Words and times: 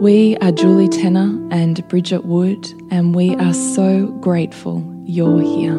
We 0.00 0.36
are 0.42 0.52
Julie 0.52 0.90
Tenner 0.90 1.48
and 1.50 1.88
Bridget 1.88 2.26
Wood, 2.26 2.70
and 2.90 3.14
we 3.14 3.34
are 3.36 3.54
so 3.54 4.08
grateful 4.20 4.84
you're 5.06 5.40
here. 5.40 5.72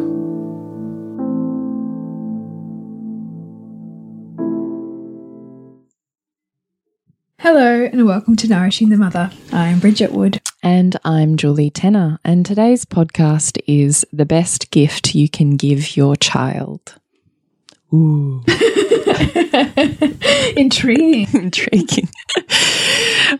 Hello, 7.38 7.85
and 7.85 8.07
welcome 8.07 8.35
to 8.38 8.47
Nourishing 8.47 8.89
the 8.89 8.97
Mother. 8.97 9.29
I'm 9.53 9.79
Bridget 9.79 10.11
Wood. 10.11 10.41
And 10.63 10.97
I'm 11.05 11.38
Julie 11.38 11.69
Tenner, 11.69 12.17
and 12.25 12.43
today's 12.43 12.85
podcast 12.85 13.61
is 13.67 14.03
The 14.11 14.25
Best 14.25 14.71
Gift 14.71 15.13
You 15.13 15.29
Can 15.29 15.57
Give 15.57 15.95
Your 15.95 16.15
Child. 16.15 16.95
Ooh. 17.93 18.43
Intriguing. 20.57 21.27
Intriguing. 21.33 22.09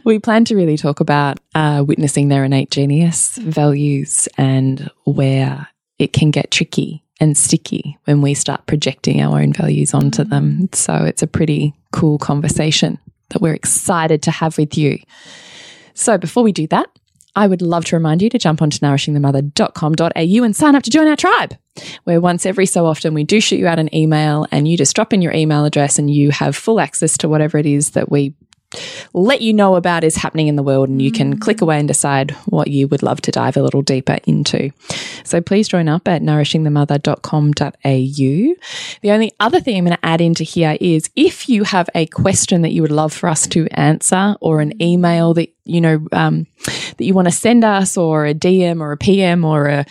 we 0.04 0.20
plan 0.20 0.45
to 0.45 0.55
really 0.55 0.77
talk 0.77 0.99
about 0.99 1.39
uh, 1.55 1.83
witnessing 1.86 2.30
their 2.30 2.44
innate 2.44 2.72
genius, 2.72 3.38
values, 3.38 4.27
and 4.38 4.89
where 5.05 5.67
it 5.99 6.14
can 6.14 6.32
get 6.32 6.52
tricky 6.52 7.04
and 7.20 7.38
sticky 7.38 7.98
when 8.05 8.22
we 8.22 8.33
start 8.33 8.66
projecting 8.67 9.22
our 9.22 9.39
own 9.39 9.52
values 9.54 9.94
onto 9.94 10.23
them. 10.23 10.70
So 10.73 10.93
it's 10.93 11.23
a 11.23 11.27
pretty 11.27 11.73
cool 11.92 12.17
conversation 12.17 12.99
that 13.30 13.42
we're 13.42 13.54
excited 13.54 14.22
to 14.23 14.32
have 14.32 14.58
with 14.58 14.77
you. 14.77 14.99
So 15.93 16.17
before 16.17 16.43
we 16.43 16.52
do 16.52 16.67
that, 16.67 16.88
I 17.37 17.45
would 17.45 17.61
love 17.61 17.86
to 17.86 17.95
remind 17.95 18.23
you 18.23 18.31
to 18.31 18.39
jump 18.39 18.64
onto 18.64 18.80
nourishingthemother.com.au 18.80 20.43
and 20.43 20.55
sign 20.55 20.75
up 20.75 20.81
to 20.81 20.89
join 20.89 21.08
our 21.08 21.15
tribe, 21.15 21.55
where 22.03 22.20
once 22.20 22.48
every 22.48 22.65
so 22.65 22.87
often 22.87 23.14
we 23.14 23.23
do 23.23 23.39
shoot 23.39 23.59
you 23.59 23.67
out 23.67 23.77
an 23.77 23.93
email 23.95 24.48
and 24.52 24.67
you 24.67 24.75
just 24.75 24.95
drop 24.95 25.14
in 25.14 25.21
your 25.21 25.33
email 25.33 25.64
address 25.64 25.99
and 25.99 26.09
you 26.09 26.31
have 26.31 26.55
full 26.55 26.80
access 26.80 27.15
to 27.20 27.30
whatever 27.30 27.59
it 27.59 27.67
is 27.67 27.92
that 27.92 28.09
we 28.09 28.33
let 29.14 29.42
you 29.42 29.54
know 29.54 29.76
about 29.76 30.04
is 30.04 30.17
happening 30.17 30.48
in 30.48 30.55
the 30.55 30.64
world 30.64 30.89
and 30.89 31.02
you 31.02 31.11
can 31.11 31.39
click 31.39 31.61
away 31.61 31.80
and 31.80 31.88
decide 31.88 32.32
what 32.45 32.67
you 32.67 32.88
would 32.88 33.02
love 33.02 33.22
to 33.22 33.32
dive 33.32 33.58
a 33.58 33.64
little 33.64 33.82
deeper 33.82 34.17
into. 34.26 34.70
So 35.23 35.42
please 35.42 35.67
join 35.67 35.88
up 35.88 36.08
at 36.08 36.22
nourishingthemother.com.au. 36.22 38.55
The 39.02 39.11
only 39.11 39.32
other 39.39 39.60
thing 39.60 39.78
I'm 39.78 39.86
going 39.86 39.95
to 39.95 40.05
add 40.05 40.22
into 40.22 40.44
here 40.44 40.78
is 40.82 41.10
if 41.16 41.50
you 41.50 41.64
have 41.64 41.89
a 41.95 42.05
question 42.08 42.61
that 42.64 42.72
you 42.72 42.82
would 42.82 42.92
love 42.92 43.14
for 43.14 43.30
us 43.30 43.48
to 43.48 43.67
answer 43.72 44.36
or 44.42 44.61
an 44.61 44.82
email 44.82 45.34
that 45.36 45.54
you 45.64 45.82
know 45.82 46.05
um, 46.11 46.48
that 46.66 47.04
you 47.04 47.14
want 47.14 47.28
to 47.28 47.34
send 47.34 47.64
us 47.64 47.98
or 47.98 48.26
a 48.26 48.34
DM 48.34 48.82
or 48.82 48.92
a 48.92 48.98
PM 48.98 49.45
or 49.45 49.67
a 49.67 49.86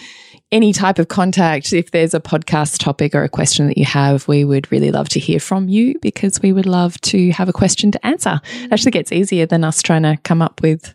any 0.52 0.72
type 0.72 0.98
of 0.98 1.08
contact, 1.08 1.72
if 1.72 1.90
there's 1.90 2.14
a 2.14 2.20
podcast 2.20 2.78
topic 2.78 3.14
or 3.14 3.24
a 3.24 3.28
question 3.28 3.66
that 3.66 3.76
you 3.76 3.84
have, 3.84 4.28
we 4.28 4.44
would 4.44 4.70
really 4.70 4.92
love 4.92 5.08
to 5.10 5.18
hear 5.18 5.40
from 5.40 5.68
you 5.68 5.98
because 6.00 6.40
we 6.40 6.52
would 6.52 6.66
love 6.66 7.00
to 7.02 7.30
have 7.32 7.48
a 7.48 7.52
question 7.52 7.90
to 7.90 8.06
answer. 8.06 8.40
It 8.62 8.72
actually 8.72 8.92
gets 8.92 9.10
easier 9.10 9.46
than 9.46 9.64
us 9.64 9.82
trying 9.82 10.04
to 10.04 10.16
come 10.22 10.40
up 10.40 10.62
with 10.62 10.94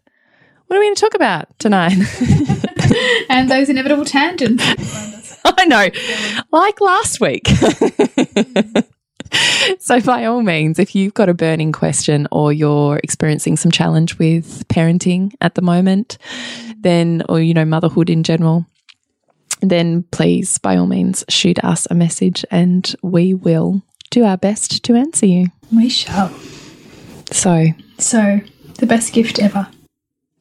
what 0.67 0.77
are 0.77 0.79
we 0.79 0.85
going 0.85 0.95
to 0.95 1.01
talk 1.01 1.15
about 1.15 1.59
tonight? 1.59 1.97
and 3.29 3.51
those 3.51 3.67
inevitable 3.67 4.05
tangents. 4.05 4.63
I 5.45 5.65
know, 5.65 5.89
like 6.51 6.79
last 6.79 7.19
week. 7.19 7.45
so, 9.79 9.99
by 9.99 10.25
all 10.25 10.43
means, 10.43 10.79
if 10.79 10.95
you've 10.95 11.13
got 11.13 11.27
a 11.27 11.33
burning 11.33 11.73
question 11.73 12.25
or 12.31 12.53
you're 12.53 13.01
experiencing 13.03 13.57
some 13.57 13.69
challenge 13.69 14.17
with 14.17 14.65
parenting 14.69 15.33
at 15.41 15.55
the 15.55 15.61
moment, 15.61 16.17
then, 16.79 17.21
or, 17.27 17.41
you 17.41 17.53
know, 17.53 17.65
motherhood 17.65 18.09
in 18.09 18.23
general, 18.23 18.65
then 19.61 20.03
please, 20.11 20.57
by 20.57 20.75
all 20.77 20.87
means, 20.87 21.23
shoot 21.29 21.63
us 21.63 21.87
a 21.89 21.95
message 21.95 22.43
and 22.51 22.95
we 23.01 23.33
will 23.33 23.81
do 24.09 24.23
our 24.25 24.37
best 24.37 24.83
to 24.83 24.95
answer 24.95 25.25
you. 25.25 25.47
We 25.73 25.89
shall. 25.89 26.29
So, 27.31 27.67
So, 27.97 28.41
the 28.79 28.85
best 28.87 29.13
gift 29.13 29.39
ever. 29.39 29.67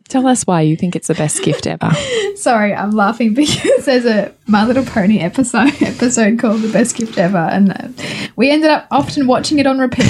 tell 0.09 0.27
us 0.27 0.45
why 0.47 0.63
you 0.63 0.75
think 0.77 0.97
it's 0.97 1.07
the 1.07 1.15
best 1.15 1.43
gift 1.45 1.67
ever. 1.69 1.91
Sorry, 2.35 2.75
I'm 2.75 2.91
laughing 2.91 3.35
because 3.43 3.85
there's 3.85 4.07
a 4.07 4.35
My 4.49 4.65
Little 4.67 4.85
Pony 4.85 5.21
episode 5.21 5.71
episode 5.83 6.39
called 6.41 6.63
"The 6.63 6.73
Best 6.73 6.97
Gift 6.97 7.17
Ever," 7.19 7.37
and 7.39 7.71
uh, 7.73 7.89
we 8.35 8.51
ended 8.51 8.71
up 8.71 8.89
often 8.91 9.27
watching 9.29 9.59
it 9.61 9.67
on 9.67 9.79
repeat. 9.79 10.07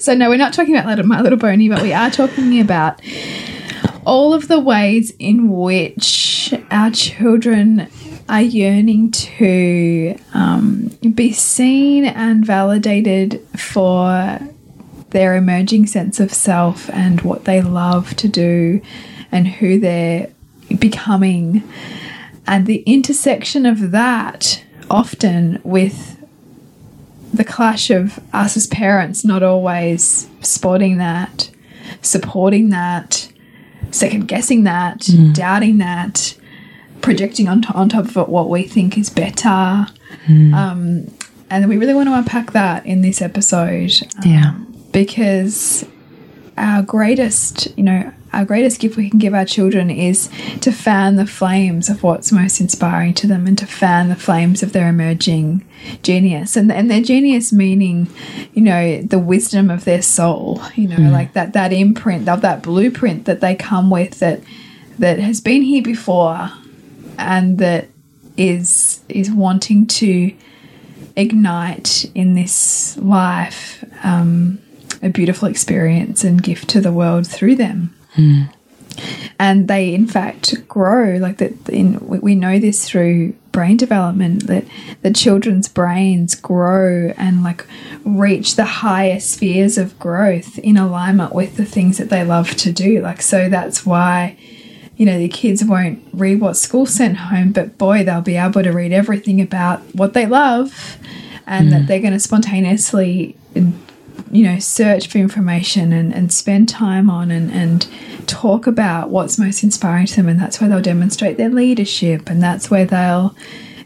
so 0.00 0.14
no, 0.14 0.28
we're 0.28 0.36
not 0.36 0.52
talking 0.52 0.76
about 0.76 1.02
My 1.06 1.20
Little 1.22 1.38
Pony, 1.38 1.68
but 1.68 1.80
we 1.82 1.92
are 1.92 2.10
talking 2.10 2.60
about 2.60 3.00
all 4.04 4.34
of 4.34 4.48
the 4.48 4.60
ways 4.60 5.12
in 5.18 5.48
which 5.50 6.15
our 6.70 6.90
children 6.90 7.88
are 8.28 8.42
yearning 8.42 9.10
to 9.12 10.18
um, 10.34 10.88
be 11.14 11.32
seen 11.32 12.04
and 12.04 12.44
validated 12.44 13.40
for 13.56 14.38
their 15.10 15.36
emerging 15.36 15.86
sense 15.86 16.18
of 16.18 16.32
self 16.32 16.90
and 16.90 17.20
what 17.22 17.44
they 17.44 17.62
love 17.62 18.14
to 18.16 18.28
do 18.28 18.80
and 19.30 19.46
who 19.46 19.78
they're 19.78 20.28
becoming. 20.78 21.62
And 22.46 22.66
the 22.66 22.82
intersection 22.82 23.66
of 23.66 23.92
that 23.92 24.62
often 24.90 25.60
with 25.64 26.16
the 27.32 27.44
clash 27.44 27.90
of 27.90 28.18
us 28.32 28.56
as 28.56 28.66
parents 28.66 29.24
not 29.24 29.42
always 29.42 30.28
spotting 30.42 30.98
that, 30.98 31.50
supporting 32.02 32.70
that, 32.70 33.30
second 33.90 34.26
guessing 34.28 34.64
that, 34.64 35.08
doubting 35.32 35.78
that, 35.78 36.35
projecting 37.06 37.48
on, 37.48 37.64
on 37.66 37.88
top 37.88 38.04
of 38.04 38.16
it 38.16 38.28
what 38.28 38.50
we 38.50 38.64
think 38.64 38.98
is 38.98 39.08
better. 39.08 39.86
Hmm. 40.26 40.52
Um, 40.52 41.06
and 41.48 41.68
we 41.68 41.78
really 41.78 41.94
want 41.94 42.08
to 42.08 42.14
unpack 42.14 42.50
that 42.50 42.84
in 42.84 43.00
this 43.00 43.22
episode 43.22 43.92
um, 44.16 44.22
Yeah. 44.24 44.54
because 44.90 45.86
our 46.58 46.82
greatest, 46.82 47.68
you 47.78 47.84
know, 47.84 48.12
our 48.32 48.44
greatest 48.44 48.80
gift 48.80 48.96
we 48.96 49.08
can 49.08 49.20
give 49.20 49.34
our 49.34 49.44
children 49.44 49.88
is 49.88 50.28
to 50.62 50.72
fan 50.72 51.14
the 51.14 51.26
flames 51.26 51.88
of 51.88 52.02
what's 52.02 52.32
most 52.32 52.60
inspiring 52.60 53.14
to 53.14 53.28
them 53.28 53.46
and 53.46 53.56
to 53.58 53.66
fan 53.66 54.08
the 54.08 54.16
flames 54.16 54.64
of 54.64 54.72
their 54.72 54.88
emerging 54.88 55.64
genius. 56.02 56.56
And 56.56 56.72
and 56.72 56.90
their 56.90 57.02
genius 57.02 57.52
meaning, 57.52 58.08
you 58.52 58.62
know, 58.62 59.00
the 59.00 59.20
wisdom 59.20 59.70
of 59.70 59.84
their 59.84 60.02
soul, 60.02 60.60
you 60.74 60.88
know, 60.88 60.96
hmm. 60.96 61.12
like 61.12 61.34
that 61.34 61.52
that 61.52 61.72
imprint 61.72 62.28
of 62.28 62.40
that 62.40 62.64
blueprint 62.64 63.26
that 63.26 63.40
they 63.40 63.54
come 63.54 63.90
with 63.90 64.18
that 64.18 64.40
that 64.98 65.20
has 65.20 65.40
been 65.40 65.62
here 65.62 65.82
before 65.82 66.50
and 67.18 67.58
that 67.58 67.88
is 68.36 69.00
is 69.08 69.30
wanting 69.30 69.86
to 69.86 70.34
ignite 71.16 72.04
in 72.14 72.34
this 72.34 72.96
life 72.98 73.84
um, 74.04 74.58
a 75.02 75.08
beautiful 75.08 75.48
experience 75.48 76.24
and 76.24 76.42
gift 76.42 76.68
to 76.68 76.80
the 76.80 76.92
world 76.92 77.26
through 77.26 77.56
them. 77.56 77.94
and 79.38 79.68
they 79.68 79.94
in 79.94 80.06
fact 80.06 80.66
grow 80.68 81.16
like 81.16 81.36
that 81.38 81.68
in 81.68 81.98
we 82.08 82.34
know 82.34 82.58
this 82.58 82.88
through 82.88 83.32
brain 83.52 83.76
development 83.76 84.46
that 84.46 84.64
the 85.02 85.10
children's 85.10 85.68
brains 85.68 86.34
grow 86.34 87.12
and 87.16 87.42
like 87.42 87.66
reach 88.04 88.56
the 88.56 88.64
higher 88.64 89.20
spheres 89.20 89.76
of 89.78 89.98
growth 89.98 90.58
in 90.60 90.76
alignment 90.76 91.34
with 91.34 91.56
the 91.56 91.64
things 91.64 91.98
that 91.98 92.08
they 92.10 92.24
love 92.24 92.50
to 92.52 92.72
do 92.72 93.00
like 93.00 93.20
so 93.22 93.48
that's 93.48 93.84
why 93.84 94.36
you 94.96 95.06
know 95.06 95.18
the 95.18 95.28
kids 95.28 95.64
won't 95.64 96.02
read 96.12 96.40
what 96.40 96.56
school 96.56 96.86
sent 96.86 97.16
home 97.16 97.52
but 97.52 97.76
boy 97.78 98.04
they'll 98.04 98.20
be 98.20 98.36
able 98.36 98.62
to 98.62 98.70
read 98.70 98.92
everything 98.92 99.40
about 99.40 99.80
what 99.94 100.14
they 100.14 100.26
love 100.26 100.98
and 101.46 101.68
mm. 101.68 101.70
that 101.70 101.86
they're 101.86 102.00
going 102.00 102.12
to 102.12 102.20
spontaneously 102.20 103.36
you 103.54 104.42
know 104.42 104.58
search 104.58 105.06
for 105.08 105.18
information 105.18 105.92
and, 105.92 106.12
and 106.12 106.32
spend 106.32 106.68
time 106.68 107.08
on 107.08 107.30
and, 107.30 107.50
and 107.52 107.86
talk 108.26 108.66
about 108.66 109.10
what's 109.10 109.38
most 109.38 109.62
inspiring 109.62 110.06
to 110.06 110.16
them 110.16 110.28
and 110.28 110.40
that's 110.40 110.60
where 110.60 110.68
they'll 110.68 110.82
demonstrate 110.82 111.36
their 111.36 111.48
leadership 111.48 112.28
and 112.28 112.42
that's 112.42 112.70
where 112.70 112.84
they'll 112.84 113.34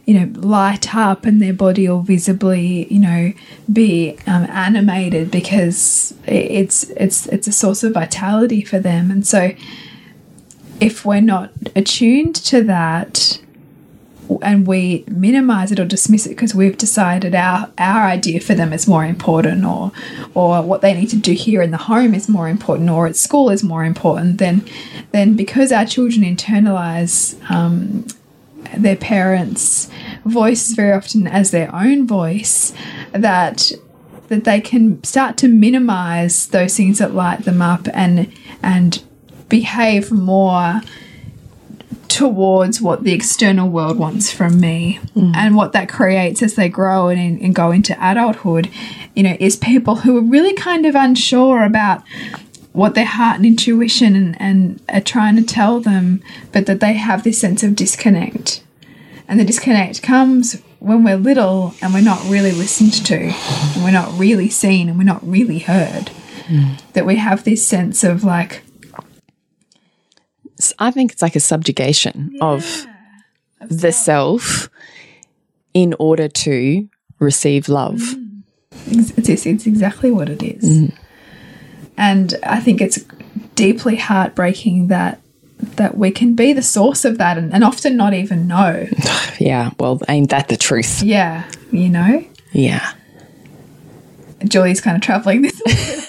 you 0.06 0.18
know 0.18 0.40
light 0.40 0.94
up 0.94 1.26
and 1.26 1.42
their 1.42 1.52
body 1.52 1.88
will 1.88 2.00
visibly 2.00 2.92
you 2.92 2.98
know 2.98 3.32
be 3.72 4.16
um, 4.26 4.44
animated 4.44 5.30
because 5.30 6.14
it's 6.26 6.84
it's 6.90 7.26
it's 7.26 7.46
a 7.46 7.52
source 7.52 7.82
of 7.82 7.92
vitality 7.92 8.64
for 8.64 8.78
them 8.78 9.10
and 9.10 9.26
so 9.26 9.52
if 10.80 11.04
we're 11.04 11.20
not 11.20 11.52
attuned 11.76 12.34
to 12.34 12.62
that 12.64 13.40
and 14.42 14.66
we 14.66 15.04
minimize 15.08 15.72
it 15.72 15.80
or 15.80 15.84
dismiss 15.84 16.26
it 16.26 16.30
because 16.30 16.54
we've 16.54 16.78
decided 16.78 17.34
our 17.34 17.70
our 17.78 18.04
idea 18.04 18.40
for 18.40 18.54
them 18.54 18.72
is 18.72 18.86
more 18.86 19.04
important 19.04 19.64
or 19.64 19.92
or 20.34 20.62
what 20.62 20.82
they 20.82 20.94
need 20.94 21.08
to 21.08 21.16
do 21.16 21.32
here 21.32 21.60
in 21.62 21.70
the 21.70 21.76
home 21.76 22.14
is 22.14 22.28
more 22.28 22.48
important 22.48 22.88
or 22.88 23.06
at 23.06 23.16
school 23.16 23.50
is 23.50 23.64
more 23.64 23.84
important 23.84 24.38
then 24.38 24.64
then 25.10 25.34
because 25.34 25.72
our 25.72 25.84
children 25.84 26.22
internalize 26.22 27.38
um, 27.50 28.06
their 28.76 28.96
parents 28.96 29.90
voice 30.24 30.70
very 30.72 30.92
often 30.92 31.26
as 31.26 31.50
their 31.50 31.74
own 31.74 32.06
voice 32.06 32.72
that 33.12 33.72
that 34.28 34.44
they 34.44 34.60
can 34.60 35.02
start 35.02 35.36
to 35.36 35.48
minimize 35.48 36.46
those 36.48 36.76
things 36.76 36.98
that 36.98 37.14
light 37.14 37.44
them 37.44 37.60
up 37.60 37.88
and 37.92 38.32
and 38.62 39.02
behave 39.50 40.10
more 40.10 40.80
towards 42.08 42.80
what 42.80 43.04
the 43.04 43.12
external 43.12 43.68
world 43.68 43.96
wants 43.96 44.32
from 44.32 44.58
me 44.58 44.98
mm. 45.14 45.34
and 45.36 45.54
what 45.54 45.72
that 45.72 45.88
creates 45.88 46.42
as 46.42 46.54
they 46.54 46.68
grow 46.68 47.08
and, 47.08 47.40
and 47.40 47.54
go 47.54 47.70
into 47.70 47.96
adulthood 48.04 48.68
you 49.14 49.22
know 49.22 49.36
is 49.38 49.56
people 49.56 49.96
who 49.96 50.18
are 50.18 50.22
really 50.22 50.52
kind 50.54 50.86
of 50.86 50.94
unsure 50.96 51.62
about 51.62 52.02
what 52.72 52.94
their 52.94 53.04
heart 53.04 53.36
and 53.36 53.46
intuition 53.46 54.16
and, 54.16 54.40
and 54.40 54.80
are 54.88 55.00
trying 55.00 55.36
to 55.36 55.42
tell 55.42 55.80
them 55.80 56.20
but 56.52 56.66
that 56.66 56.80
they 56.80 56.94
have 56.94 57.22
this 57.22 57.40
sense 57.40 57.62
of 57.62 57.76
disconnect 57.76 58.62
and 59.28 59.38
the 59.38 59.44
disconnect 59.44 60.02
comes 60.02 60.60
when 60.80 61.04
we're 61.04 61.16
little 61.16 61.74
and 61.80 61.94
we're 61.94 62.00
not 62.00 62.22
really 62.28 62.52
listened 62.52 62.92
to 62.92 63.16
and 63.16 63.84
we're 63.84 63.92
not 63.92 64.18
really 64.18 64.48
seen 64.48 64.88
and 64.88 64.98
we're 64.98 65.04
not 65.04 65.26
really 65.26 65.60
heard 65.60 66.10
mm. 66.48 66.92
that 66.94 67.06
we 67.06 67.16
have 67.16 67.44
this 67.44 67.64
sense 67.64 68.02
of 68.02 68.24
like 68.24 68.62
I 70.78 70.90
think 70.90 71.12
it's 71.12 71.22
like 71.22 71.36
a 71.36 71.40
subjugation 71.40 72.30
yeah, 72.34 72.44
of, 72.44 72.86
of, 73.60 73.80
the 73.80 73.92
self. 73.92 74.68
in 75.72 75.94
order 75.98 76.28
to 76.28 76.88
receive 77.18 77.68
love. 77.68 78.00
Mm. 78.00 78.42
It's, 78.86 79.28
it's, 79.28 79.46
it's, 79.46 79.66
exactly 79.66 80.10
what 80.10 80.28
it 80.28 80.42
is. 80.42 80.64
Mm. 80.64 80.98
And 81.96 82.34
I 82.42 82.60
think 82.60 82.80
it's 82.80 83.04
deeply 83.54 83.96
heartbreaking 83.96 84.88
that 84.88 85.20
that 85.76 85.96
we 85.96 86.10
can 86.10 86.34
be 86.34 86.54
the 86.54 86.62
source 86.62 87.04
of 87.04 87.18
that 87.18 87.36
and, 87.36 87.52
and 87.52 87.62
often 87.62 87.96
not 87.96 88.14
even 88.14 88.46
know. 88.46 88.86
yeah, 89.38 89.70
well, 89.78 90.00
ain't 90.08 90.30
that 90.30 90.48
the 90.48 90.56
truth? 90.56 91.02
Yeah, 91.02 91.48
you 91.70 91.90
know? 91.90 92.24
Yeah. 92.52 92.94
Julie's 94.44 94.80
kind 94.80 94.96
of 94.96 95.02
traveling 95.02 95.42
this 95.42 95.60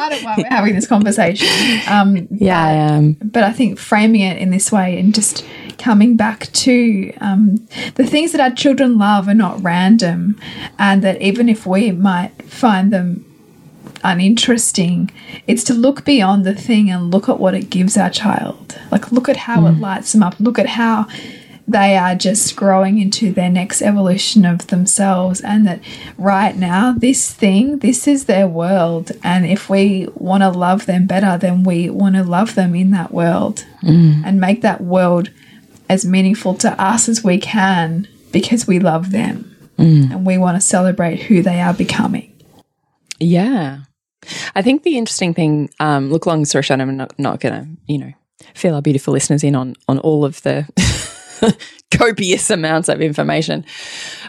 part 0.00 0.12
of 0.12 0.24
why 0.24 0.34
we're 0.36 0.48
having 0.48 0.74
this 0.74 0.86
conversation. 0.86 1.48
Um, 1.90 2.28
yeah, 2.30 2.62
I 2.62 2.72
am. 2.72 3.14
But 3.22 3.42
I 3.42 3.52
think 3.52 3.78
framing 3.78 4.20
it 4.20 4.38
in 4.38 4.50
this 4.50 4.70
way 4.70 4.98
and 4.98 5.14
just 5.14 5.44
coming 5.78 6.16
back 6.16 6.52
to 6.52 7.12
um, 7.20 7.56
the 7.94 8.06
things 8.06 8.32
that 8.32 8.40
our 8.40 8.50
children 8.54 8.98
love 8.98 9.28
are 9.28 9.34
not 9.34 9.62
random, 9.62 10.38
and 10.78 11.02
that 11.02 11.20
even 11.20 11.48
if 11.48 11.66
we 11.66 11.90
might 11.90 12.30
find 12.42 12.92
them 12.92 13.24
uninteresting, 14.04 15.10
it's 15.46 15.64
to 15.64 15.74
look 15.74 16.04
beyond 16.04 16.44
the 16.44 16.54
thing 16.54 16.90
and 16.90 17.10
look 17.10 17.28
at 17.28 17.40
what 17.40 17.54
it 17.54 17.70
gives 17.70 17.96
our 17.96 18.10
child. 18.10 18.78
Like, 18.90 19.10
look 19.10 19.28
at 19.28 19.36
how 19.36 19.62
mm. 19.62 19.72
it 19.72 19.80
lights 19.80 20.12
them 20.12 20.22
up, 20.22 20.38
look 20.38 20.58
at 20.58 20.66
how 20.66 21.06
they 21.70 21.96
are 21.96 22.16
just 22.16 22.56
growing 22.56 22.98
into 22.98 23.32
their 23.32 23.48
next 23.48 23.80
evolution 23.80 24.44
of 24.44 24.66
themselves 24.66 25.40
and 25.40 25.66
that 25.66 25.80
right 26.18 26.56
now 26.56 26.92
this 26.92 27.32
thing 27.32 27.78
this 27.78 28.08
is 28.08 28.24
their 28.24 28.48
world 28.48 29.12
and 29.22 29.46
if 29.46 29.70
we 29.70 30.08
want 30.14 30.42
to 30.42 30.50
love 30.50 30.86
them 30.86 31.06
better 31.06 31.38
then 31.38 31.62
we 31.62 31.88
want 31.88 32.16
to 32.16 32.24
love 32.24 32.56
them 32.56 32.74
in 32.74 32.90
that 32.90 33.12
world 33.12 33.64
mm. 33.82 34.20
and 34.24 34.40
make 34.40 34.62
that 34.62 34.80
world 34.80 35.30
as 35.88 36.04
meaningful 36.04 36.54
to 36.54 36.70
us 36.82 37.08
as 37.08 37.22
we 37.22 37.38
can 37.38 38.08
because 38.32 38.66
we 38.66 38.80
love 38.80 39.12
them 39.12 39.56
mm. 39.78 40.10
and 40.10 40.26
we 40.26 40.36
want 40.36 40.56
to 40.56 40.60
celebrate 40.60 41.22
who 41.22 41.40
they 41.40 41.60
are 41.60 41.74
becoming 41.74 42.32
yeah 43.20 43.78
i 44.56 44.62
think 44.62 44.82
the 44.82 44.98
interesting 44.98 45.32
thing 45.32 45.70
um, 45.78 46.10
look 46.10 46.26
long 46.26 46.44
story 46.44 46.62
short 46.64 46.80
i'm 46.80 46.96
not, 46.96 47.16
not 47.16 47.38
gonna 47.38 47.68
you 47.86 47.96
know 47.96 48.12
fill 48.54 48.74
our 48.74 48.82
beautiful 48.82 49.12
listeners 49.12 49.44
in 49.44 49.54
on 49.54 49.76
on 49.86 50.00
all 50.00 50.24
of 50.24 50.42
the 50.42 50.66
copious 51.90 52.50
amounts 52.50 52.88
of 52.88 53.00
information. 53.00 53.64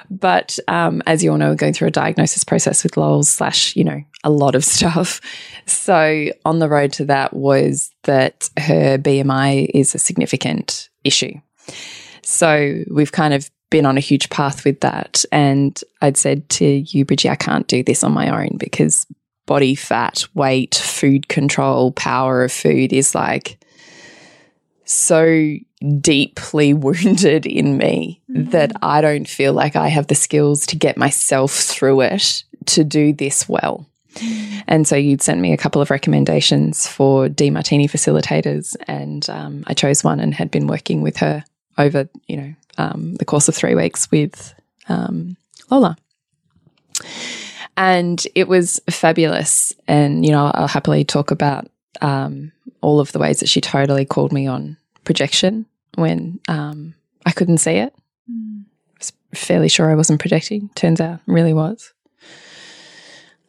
But 0.09 0.59
um, 0.67 1.01
as 1.05 1.23
you 1.23 1.31
all 1.31 1.37
know, 1.37 1.55
going 1.55 1.73
through 1.73 1.89
a 1.89 1.91
diagnosis 1.91 2.43
process 2.43 2.83
with 2.83 2.97
Lola 2.97 3.23
slash, 3.23 3.75
you 3.75 3.83
know, 3.83 4.01
a 4.23 4.29
lot 4.29 4.55
of 4.55 4.63
stuff. 4.65 5.21
So 5.65 6.27
on 6.45 6.59
the 6.59 6.69
road 6.69 6.93
to 6.93 7.05
that 7.05 7.33
was 7.33 7.91
that 8.03 8.49
her 8.57 8.97
BMI 8.97 9.69
is 9.73 9.95
a 9.95 9.99
significant 9.99 10.89
issue. 11.03 11.33
So 12.23 12.83
we've 12.89 13.11
kind 13.11 13.33
of 13.33 13.49
been 13.69 13.85
on 13.85 13.97
a 13.97 14.01
huge 14.01 14.29
path 14.29 14.65
with 14.65 14.81
that. 14.81 15.23
And 15.31 15.81
I'd 16.01 16.17
said 16.17 16.47
to 16.49 16.65
you, 16.65 17.05
Bridgie, 17.05 17.29
I 17.29 17.35
can't 17.35 17.67
do 17.67 17.83
this 17.83 18.03
on 18.03 18.11
my 18.11 18.29
own 18.29 18.57
because 18.57 19.07
body 19.45 19.75
fat, 19.75 20.25
weight, 20.35 20.75
food 20.75 21.27
control, 21.27 21.91
power 21.93 22.43
of 22.43 22.51
food 22.51 22.93
is 22.93 23.15
like 23.15 23.57
so 24.85 25.55
deeply 25.99 26.73
wounded 26.85 27.45
in 27.45 27.77
me 27.77 28.21
mm 28.29 28.51
that 28.51 28.71
I 28.81 29.01
don't 29.01 29.27
feel 29.27 29.53
like 29.53 29.75
I 29.75 29.87
have 29.87 30.07
the 30.07 30.15
skills 30.15 30.65
to 30.67 30.75
get 30.75 30.97
myself 30.97 31.53
through 31.53 32.01
it 32.01 32.43
to 32.65 32.83
do 32.83 33.13
this 33.13 33.47
well. 33.47 33.85
Mm. 34.15 34.63
And 34.67 34.87
so 34.87 34.95
you'd 34.95 35.21
sent 35.21 35.39
me 35.39 35.53
a 35.53 35.57
couple 35.57 35.81
of 35.81 35.89
recommendations 35.89 36.85
for 36.85 37.29
Demartini 37.29 37.89
facilitators, 37.89 38.75
and 38.87 39.29
um, 39.29 39.63
I 39.67 39.73
chose 39.73 40.03
one 40.03 40.19
and 40.19 40.33
had 40.33 40.51
been 40.51 40.67
working 40.67 41.01
with 41.01 41.17
her 41.17 41.45
over, 41.77 42.09
you 42.27 42.37
know, 42.37 42.53
um, 42.77 43.15
the 43.15 43.25
course 43.25 43.47
of 43.47 43.55
three 43.55 43.75
weeks 43.75 44.09
with 44.11 44.53
um, 44.89 45.37
Lola. 45.69 45.95
And 47.77 48.25
it 48.35 48.47
was 48.47 48.81
fabulous. 48.89 49.73
And, 49.87 50.25
you 50.25 50.31
know, 50.31 50.51
I'll 50.53 50.67
happily 50.67 51.03
talk 51.03 51.31
about 51.31 51.69
um, 52.01 52.51
all 52.81 52.99
of 52.99 53.11
the 53.11 53.19
ways 53.19 53.39
that 53.39 53.49
she 53.49 53.61
totally 53.61 54.05
called 54.05 54.33
me 54.33 54.47
on 54.47 54.77
projection 55.03 55.65
when 55.95 56.39
um, 56.47 56.93
I 57.25 57.31
couldn't 57.31 57.59
see 57.59 57.73
it. 57.73 57.93
Mm. 58.29 58.63
I 58.65 58.97
was 58.99 59.13
fairly 59.33 59.69
sure 59.69 59.89
I 59.89 59.95
wasn't 59.95 60.19
projecting. 60.19 60.69
Turns 60.75 61.01
out, 61.01 61.19
really 61.25 61.53
was. 61.53 61.93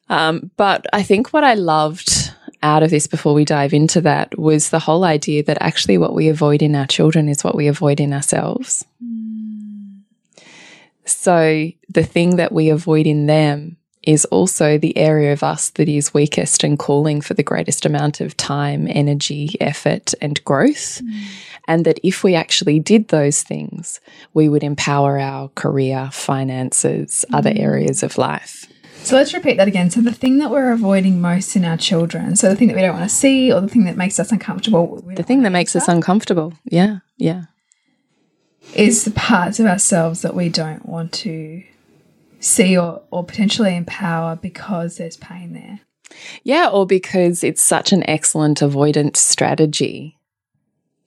Um, 0.09 0.51
but 0.57 0.87
I 0.93 1.03
think 1.03 1.33
what 1.33 1.45
I 1.45 1.55
loved 1.55 2.33
out 2.63 2.83
of 2.83 2.91
this 2.91 3.07
before 3.07 3.35
we 3.35 3.45
dive 3.45 3.73
into 3.73 4.01
that 4.03 4.39
was 4.39 4.71
the 4.71 4.79
whole 4.79 5.05
idea 5.05 5.43
that 5.43 5.59
actually 5.61 5.99
what 5.99 6.15
we 6.15 6.29
avoid 6.29 6.63
in 6.63 6.77
our 6.77 6.87
children 6.87 7.29
is 7.29 7.43
what 7.43 7.57
we 7.57 7.67
avoid 7.67 7.99
in 7.99 8.13
ourselves. 8.13 8.85
Mm. 9.03 10.03
So 11.05 11.71
the 11.89 12.05
thing 12.05 12.37
that 12.37 12.53
we 12.53 12.69
avoid 12.71 13.07
in 13.07 13.27
them 13.27 13.79
is 14.03 14.25
also 14.27 14.79
the 14.79 14.97
area 14.97 15.33
of 15.33 15.43
us 15.43 15.71
that 15.71 15.89
is 15.89 16.13
weakest 16.13 16.65
and 16.65 16.79
calling 16.79 17.21
for 17.21 17.35
the 17.35 17.43
greatest 17.43 17.87
amount 17.87 18.21
of 18.21 18.37
time, 18.37 18.87
energy, 18.91 19.57
effort, 19.61 20.13
and 20.21 20.43
growth. 20.45 21.01
Mm. 21.03 21.25
And 21.69 21.85
that 21.85 22.01
if 22.03 22.25
we 22.25 22.35
actually 22.35 22.81
did 22.81 23.09
those 23.09 23.43
things, 23.43 24.01
we 24.35 24.49
would 24.49 24.65
empower 24.65 25.19
our 25.19 25.49
career, 25.51 26.11
finances, 26.13 27.25
mm. 27.31 27.39
other 27.39 27.53
areas 27.55 28.03
of 28.03 28.19
life. 28.19 28.67
So 29.05 29.17
let's 29.17 29.35
repeat 29.35 29.57
that 29.57 29.67
again. 29.69 29.91
So 29.91 30.01
the 30.01 30.13
thing 30.13 30.39
that 30.39 30.51
we're 30.51 30.73
avoiding 30.73 31.21
most 31.21 31.57
in 31.57 31.65
our 31.65 31.77
children, 31.77 32.37
so 32.37 32.49
the 32.49 32.57
thing 32.57 32.69
that 32.69 32.77
we 32.77 32.83
don't 32.83 32.95
want 32.95 33.09
to 33.09 33.15
see 33.15 33.53
or 33.53 33.61
the 33.61 33.69
thing 33.69 33.85
that 33.85 33.97
makes 33.97 34.19
us 34.21 34.31
uncomfortable. 34.31 35.03
The 35.17 35.25
thing 35.25 35.43
that 35.43 35.51
makes 35.51 35.75
us 35.75 35.89
uncomfortable. 35.89 36.55
Yeah. 36.65 36.99
Yeah. 37.17 37.45
Is 38.75 39.05
the 39.05 39.11
parts 39.11 39.59
of 39.59 39.67
ourselves 39.67 40.23
that 40.23 40.35
we 40.35 40.49
don't 40.49 40.87
want 40.87 41.13
to 41.15 41.65
see 42.43 42.77
or, 42.77 43.01
or 43.11 43.25
potentially 43.25 43.77
empower 43.77 44.37
because 44.37 44.97
there's 44.97 45.17
pain 45.17 45.55
there. 45.55 45.81
Yeah, 46.43 46.69
or 46.69 46.85
because 46.85 47.43
it's 47.43 47.63
such 47.63 47.93
an 47.93 48.09
excellent 48.09 48.61
avoidance 48.61 49.21
strategy 49.21 50.19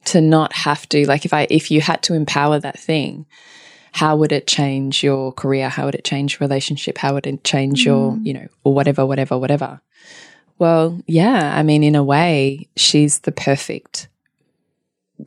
to 0.06 0.22
not 0.22 0.54
have 0.54 0.88
to 0.89 1.08
like 1.08 1.25
if 1.25 1.34
I 1.34 1.48
if 1.50 1.70
you 1.70 1.82
had 1.82 2.01
to 2.04 2.13
empower 2.13 2.60
that 2.60 2.80
thing, 2.80 3.25
how 3.92 4.15
would 4.15 4.32
it 4.32 4.48
change 4.48 5.04
your 5.04 5.32
career? 5.32 5.70
How 5.70 5.86
would 5.86 5.96
it 5.96 6.04
change 6.04 6.34
your 6.34 6.48
relationship? 6.48 6.98
How 6.98 7.13
would 7.13 7.27
it 7.27 7.44
change 7.44 7.82
mm. 7.82 7.86
your, 7.86 8.18
you 8.22 8.34
know, 8.34 8.48
or 8.63 8.74
whatever, 8.74 9.06
whatever, 9.06 9.38
whatever? 9.38 9.82
Well, 10.58 11.01
yeah, 11.06 11.54
I 11.58 11.63
mean, 11.63 11.84
in 11.84 11.96
a 11.96 12.04
way, 12.04 12.68
she's 12.75 13.20
the 13.20 13.32
perfect 13.32 14.08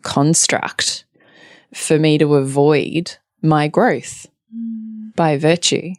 construct 0.03 1.05
for 1.75 1.99
me 1.99 2.19
to 2.19 2.35
avoid 2.37 3.17
my 3.43 3.69
growth 3.69 4.27
mm. 4.55 4.88
By 5.19 5.37
virtue 5.37 5.95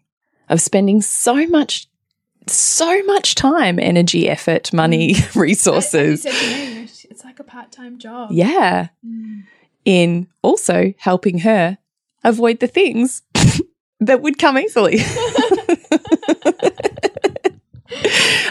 of 0.47 0.61
spending 0.61 1.01
so 1.01 1.45
much 1.47 1.87
so 2.47 3.03
much 3.03 3.35
time, 3.35 3.77
energy, 3.79 4.27
effort, 4.27 4.73
money, 4.73 5.13
mm. 5.13 5.35
resources. 5.39 6.25
it's 6.25 7.23
like 7.23 7.39
a 7.39 7.43
part-time 7.43 7.99
job. 7.99 8.31
Yeah. 8.31 8.87
Mm. 9.05 9.43
In 9.85 10.27
also 10.41 10.95
helping 10.97 11.39
her 11.39 11.77
avoid 12.23 12.59
the 12.59 12.67
things 12.67 13.21
that 13.99 14.21
would 14.21 14.39
come 14.39 14.57
easily. 14.57 14.97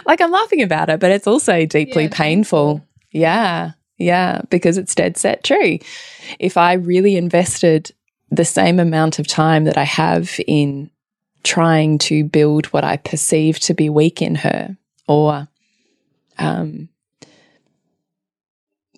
like 0.07 0.21
I'm 0.21 0.31
laughing 0.31 0.63
about 0.63 0.91
it, 0.91 1.01
but 1.01 1.11
it's 1.11 1.27
also 1.27 1.65
deeply 1.65 2.05
yeah, 2.05 2.11
painful. 2.13 2.87
Yeah. 3.11 3.73
Yeah. 3.97 4.43
Because 4.51 4.79
it's 4.79 4.95
dead 4.95 5.17
set 5.17 5.43
true. 5.43 5.79
If 6.39 6.57
I 6.57 6.75
really 6.75 7.17
invested 7.17 7.91
the 8.31 8.45
same 8.45 8.79
amount 8.79 9.19
of 9.19 9.27
time 9.27 9.65
that 9.65 9.79
I 9.79 9.85
have 9.85 10.39
in 10.47 10.91
trying 11.43 11.99
to 11.99 12.25
build 12.25 12.67
what 12.67 12.85
I 12.85 12.97
perceive 12.97 13.59
to 13.61 13.75
be 13.75 13.89
weak 13.89 14.21
in 14.21 14.35
her 14.37 14.77
or 15.07 15.49
um, 16.39 16.89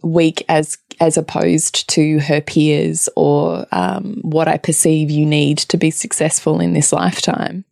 weak 0.03 0.45
as 0.49 0.79
as 0.99 1.17
opposed 1.17 1.89
to 1.89 2.19
her 2.21 2.43
peers 2.43 3.09
or 3.17 3.67
um, 3.73 4.19
what 4.23 4.49
I 4.49 4.59
perceive 4.59 5.11
you 5.11 5.25
need 5.25 5.59
to 5.59 5.79
be 5.79 5.91
successful 5.91 6.61
in 6.61 6.75
this 6.75 6.93
lifetime, 6.93 7.65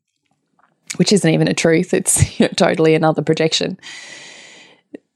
which 0.96 1.12
isn't 1.12 1.30
even 1.30 1.46
a 1.46 1.54
truth. 1.54 1.92
It's 1.92 2.40
you 2.40 2.46
know, 2.46 2.52
totally 2.56 2.94
another 2.94 3.22
projection. 3.22 3.78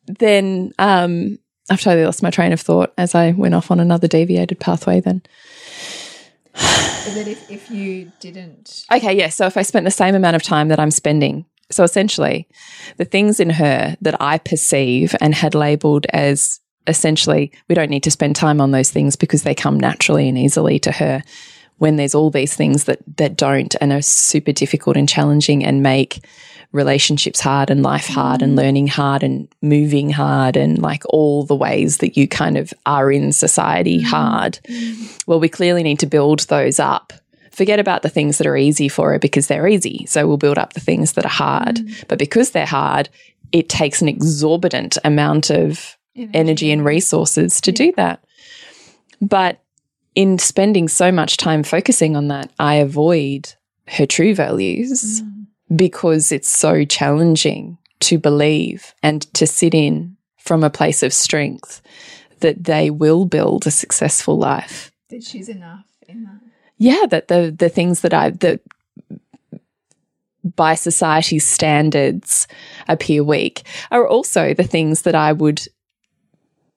Then 0.07 0.75
um, 0.79 1.39
I've 1.71 1.81
totally 1.81 2.05
lost 2.05 2.23
my 2.23 2.31
train 2.31 2.53
of 2.53 2.61
thought 2.61 2.93
as 2.99 3.15
I 3.15 3.31
went 3.31 3.55
off 3.55 3.71
on 3.71 3.81
another 3.81 4.09
deviated 4.09 4.61
pathway. 4.61 5.01
Then. 5.01 5.23
That 6.55 7.27
if, 7.27 7.51
if 7.51 7.71
you 7.71 8.13
didn't. 8.21 8.85
Okay, 8.93 9.17
yeah. 9.17 9.29
So 9.29 9.47
if 9.47 9.57
I 9.57 9.63
spent 9.63 9.85
the 9.85 9.91
same 9.91 10.15
amount 10.15 10.37
of 10.37 10.43
time 10.43 10.69
that 10.69 10.79
I'm 10.79 10.91
spending 10.91 11.47
so 11.73 11.85
essentially, 11.85 12.47
the 12.97 13.05
things 13.05 13.41
in 13.41 13.51
her 13.51 13.97
that 14.01 14.21
I 14.21 14.39
perceive 14.39 15.15
and 15.21 15.35
had 15.35 15.55
labeled 15.55 16.07
as 16.13 16.61
essentially, 16.87 17.53
we 17.69 17.75
don't 17.75 17.91
need 17.91 18.03
to 18.05 18.11
spend 18.11 18.37
time 18.37 18.61
on 18.61 18.71
those 18.71 18.91
things 18.91 19.17
because 19.17 19.43
they 19.43 19.55
come 19.55 19.79
naturally 19.79 20.29
and 20.29 20.39
easily 20.39 20.79
to 20.81 20.93
her. 20.93 21.23
When 21.79 21.97
there's 21.97 22.15
all 22.15 22.31
these 22.31 22.55
things 22.55 22.85
that 22.85 23.01
that 23.17 23.37
don't 23.37 23.75
and 23.81 23.93
are 23.93 24.03
super 24.03 24.53
difficult 24.53 24.97
and 24.97 25.09
challenging 25.09 25.65
and 25.65 25.83
make 25.83 26.25
relationships 26.73 27.41
hard 27.41 27.71
and 27.71 27.83
life 27.83 28.07
hard 28.07 28.43
and 28.43 28.57
learning 28.57 28.87
hard 28.87 29.23
and 29.23 29.49
moving 29.61 30.11
hard 30.11 30.57
and 30.57 30.81
like 30.81 31.03
all 31.09 31.45
the 31.45 31.55
ways 31.55 31.99
that 31.99 32.17
you 32.17 32.27
kind 32.27 32.57
of 32.57 32.73
are 32.87 33.13
in 33.13 33.33
society 33.33 34.01
mm. 34.01 34.05
hard. 34.05 34.59
Well, 35.27 35.41
we 35.41 35.49
clearly 35.49 35.83
need 35.83 35.99
to 36.01 36.07
build 36.07 36.41
those 36.41 36.81
up. 36.81 37.13
Forget 37.51 37.79
about 37.79 38.03
the 38.03 38.09
things 38.09 38.39
that 38.39 38.47
are 38.47 38.57
easy 38.57 38.89
for 38.89 39.13
her 39.13 39.19
because 39.19 39.47
they're 39.47 39.69
easy. 39.69 40.07
So 40.07 40.27
we'll 40.27 40.39
build 40.39 40.59
up 40.59 40.73
the 40.73 40.81
things 40.81 41.13
that 41.13 41.27
are 41.27 41.29
hard. 41.29 41.77
Mm. 41.77 42.09
But 42.09 42.19
because 42.19 42.51
they're 42.51 42.65
hard, 42.65 43.11
it 43.53 43.69
takes 43.69 44.01
an 44.01 44.09
exorbitant 44.09 44.97
amount 45.05 45.51
of 45.51 45.99
energy, 46.35 46.71
and 46.71 46.85
resources 46.85 47.61
to 47.63 47.73
do 47.73 47.93
that. 47.97 48.23
But 49.21 49.61
in 50.15 50.39
spending 50.39 50.89
so 50.89 51.11
much 51.11 51.37
time 51.37 51.63
focusing 51.63 52.17
on 52.17 52.29
that, 52.29 52.51
I 52.59 52.77
avoid 52.77 53.55
her 53.89 54.07
true 54.07 54.35
values 54.35 55.23
mm. 55.23 55.47
Because 55.75 56.33
it's 56.33 56.51
so 56.51 56.85
challenging 56.85 57.79
to 58.01 58.19
believe 58.19 58.95
and 59.03 59.23
to 59.35 59.47
sit 59.47 59.75
in 59.75 60.17
from 60.39 60.65
a 60.65 60.71
place 60.71 61.03
of 61.03 61.13
strength 61.13 61.81
that 62.41 62.65
they 62.65 62.91
will 62.91 63.25
build 63.25 63.67
a 63.67 63.71
successful 63.71 64.37
life. 64.37 64.93
That 65.11 65.23
she's 65.23 65.49
enough 65.49 65.87
in 66.09 66.25
that. 66.25 66.41
Yeah, 66.79 67.07
that 67.11 67.29
the 67.29 67.55
the 67.57 67.69
things 67.69 68.01
that 68.01 68.13
I 68.13 68.31
that 68.31 68.61
by 70.43 70.75
society's 70.75 71.47
standards 71.47 72.49
appear 72.89 73.23
weak 73.23 73.63
are 73.93 74.09
also 74.09 74.55
the 74.55 74.65
things 74.65 75.03
that 75.03 75.15
I 75.15 75.33
would 75.33 75.63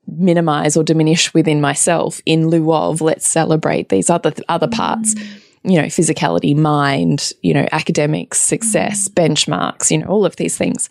minimize 0.07 0.77
or 0.77 0.83
diminish 0.83 1.33
within 1.33 1.59
myself 1.59 2.21
in 2.27 2.47
lieu 2.49 2.71
of 2.71 3.01
let's 3.01 3.27
celebrate 3.27 3.89
these 3.89 4.09
other 4.09 4.31
other 4.47 4.67
parts 4.67 5.15
mm. 5.15 5.41
You 5.65 5.81
know 5.81 5.87
physicality 5.87 6.55
mind 6.55 7.31
you 7.41 7.53
know 7.53 7.67
academics 7.71 8.39
success 8.39 9.07
mm. 9.07 9.13
benchmarks 9.13 9.91
you 9.91 9.97
know 9.97 10.07
all 10.07 10.25
of 10.25 10.35
these 10.37 10.57
things 10.57 10.89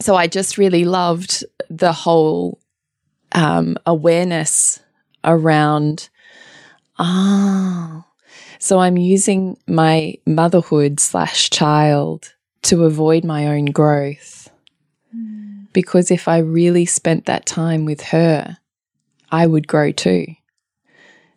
so 0.00 0.16
i 0.16 0.26
just 0.26 0.58
really 0.58 0.84
loved 0.84 1.44
the 1.70 1.92
whole 1.92 2.58
um, 3.32 3.76
awareness 3.86 4.80
around 5.24 6.08
ah 6.98 8.04
so 8.58 8.78
i'm 8.78 8.96
using 8.96 9.56
my 9.66 10.14
motherhood 10.26 11.00
slash 11.00 11.50
child 11.50 12.34
to 12.62 12.84
avoid 12.84 13.24
my 13.24 13.46
own 13.46 13.66
growth 13.66 14.50
mm 15.14 15.42
because 15.72 16.10
if 16.10 16.28
I 16.28 16.38
really 16.38 16.86
spent 16.86 17.26
that 17.26 17.46
time 17.46 17.84
with 17.84 18.02
her, 18.02 18.58
I 19.30 19.46
would 19.46 19.66
grow 19.66 19.92
too. 19.92 20.26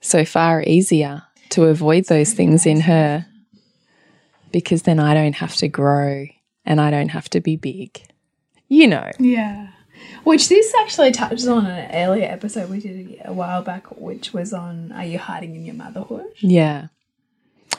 So 0.01 0.25
far 0.25 0.61
easier 0.61 1.23
to 1.49 1.65
avoid 1.65 2.05
those 2.05 2.33
things 2.33 2.65
in 2.65 2.81
her 2.81 3.25
because 4.51 4.83
then 4.83 4.99
I 4.99 5.13
don't 5.13 5.35
have 5.35 5.55
to 5.57 5.67
grow 5.67 6.27
and 6.65 6.81
I 6.81 6.91
don't 6.91 7.09
have 7.09 7.29
to 7.31 7.41
be 7.41 7.55
big. 7.55 8.01
You 8.67 8.87
know. 8.87 9.11
Yeah. 9.19 9.69
Which 10.23 10.49
this 10.49 10.73
actually 10.81 11.11
touches 11.11 11.47
on 11.47 11.65
an 11.65 11.91
earlier 11.93 12.25
episode 12.25 12.69
we 12.69 12.79
did 12.79 13.21
a 13.23 13.33
while 13.33 13.61
back, 13.61 13.85
which 13.97 14.33
was 14.33 14.53
on 14.53 14.91
Are 14.91 15.05
You 15.05 15.19
Hiding 15.19 15.55
in 15.55 15.65
Your 15.65 15.75
Motherhood? 15.75 16.25
Yeah. 16.39 16.87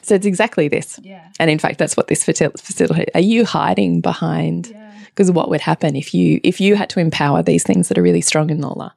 So 0.02 0.14
it's 0.14 0.26
exactly 0.26 0.68
this. 0.68 1.00
Yeah. 1.02 1.28
And 1.40 1.50
in 1.50 1.58
fact, 1.58 1.78
that's 1.78 1.96
what 1.96 2.06
this 2.06 2.24
facility. 2.24 3.12
Are 3.14 3.20
you 3.20 3.44
hiding 3.44 4.00
behind? 4.00 4.68
Yeah 4.68 4.86
because 5.16 5.30
what 5.30 5.48
would 5.48 5.62
happen 5.62 5.96
if 5.96 6.12
you 6.12 6.40
if 6.44 6.60
you 6.60 6.76
had 6.76 6.90
to 6.90 7.00
empower 7.00 7.42
these 7.42 7.62
things 7.62 7.88
that 7.88 7.96
are 7.96 8.02
really 8.02 8.20
strong 8.20 8.50
in 8.50 8.60
Lola, 8.60 8.94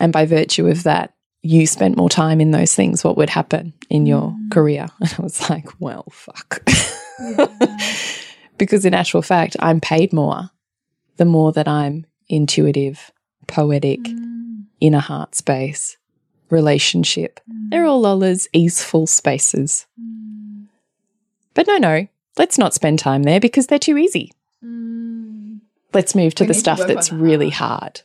and 0.00 0.12
by 0.12 0.24
virtue 0.24 0.66
of 0.66 0.82
that, 0.84 1.12
you 1.42 1.66
spent 1.66 1.96
more 1.96 2.10
time 2.10 2.40
in 2.40 2.50
those 2.50 2.74
things, 2.74 3.02
what 3.02 3.16
would 3.16 3.30
happen 3.30 3.72
in 3.88 4.06
your 4.06 4.30
mm. 4.30 4.50
career? 4.50 4.88
And 5.00 5.14
I 5.18 5.22
was 5.22 5.48
like, 5.50 5.68
well, 5.80 6.04
fuck. 6.10 6.62
Yeah. 7.22 7.48
because 8.56 8.86
in 8.86 8.94
actual 8.94 9.20
fact, 9.20 9.54
I'm 9.60 9.78
paid 9.78 10.10
more 10.10 10.48
the 11.20 11.26
more 11.26 11.52
that 11.52 11.68
I'm 11.68 12.06
intuitive, 12.30 13.12
poetic, 13.46 14.00
mm. 14.00 14.64
inner 14.80 15.00
heart 15.00 15.34
space, 15.34 15.98
relationship. 16.48 17.40
Mm. 17.46 17.68
They're 17.68 17.84
all 17.84 18.00
Lola's 18.00 18.48
easeful 18.54 19.06
spaces. 19.06 19.86
Mm. 20.00 20.68
But 21.52 21.66
no, 21.66 21.76
no, 21.76 22.06
let's 22.38 22.56
not 22.56 22.72
spend 22.72 23.00
time 23.00 23.24
there 23.24 23.38
because 23.38 23.66
they're 23.66 23.78
too 23.78 23.98
easy. 23.98 24.32
Mm. 24.64 25.60
Let's 25.92 26.14
move 26.14 26.34
to 26.36 26.44
we 26.44 26.48
the 26.48 26.54
stuff 26.54 26.78
to 26.78 26.86
that's 26.86 27.12
really 27.12 27.50
hard. 27.50 28.00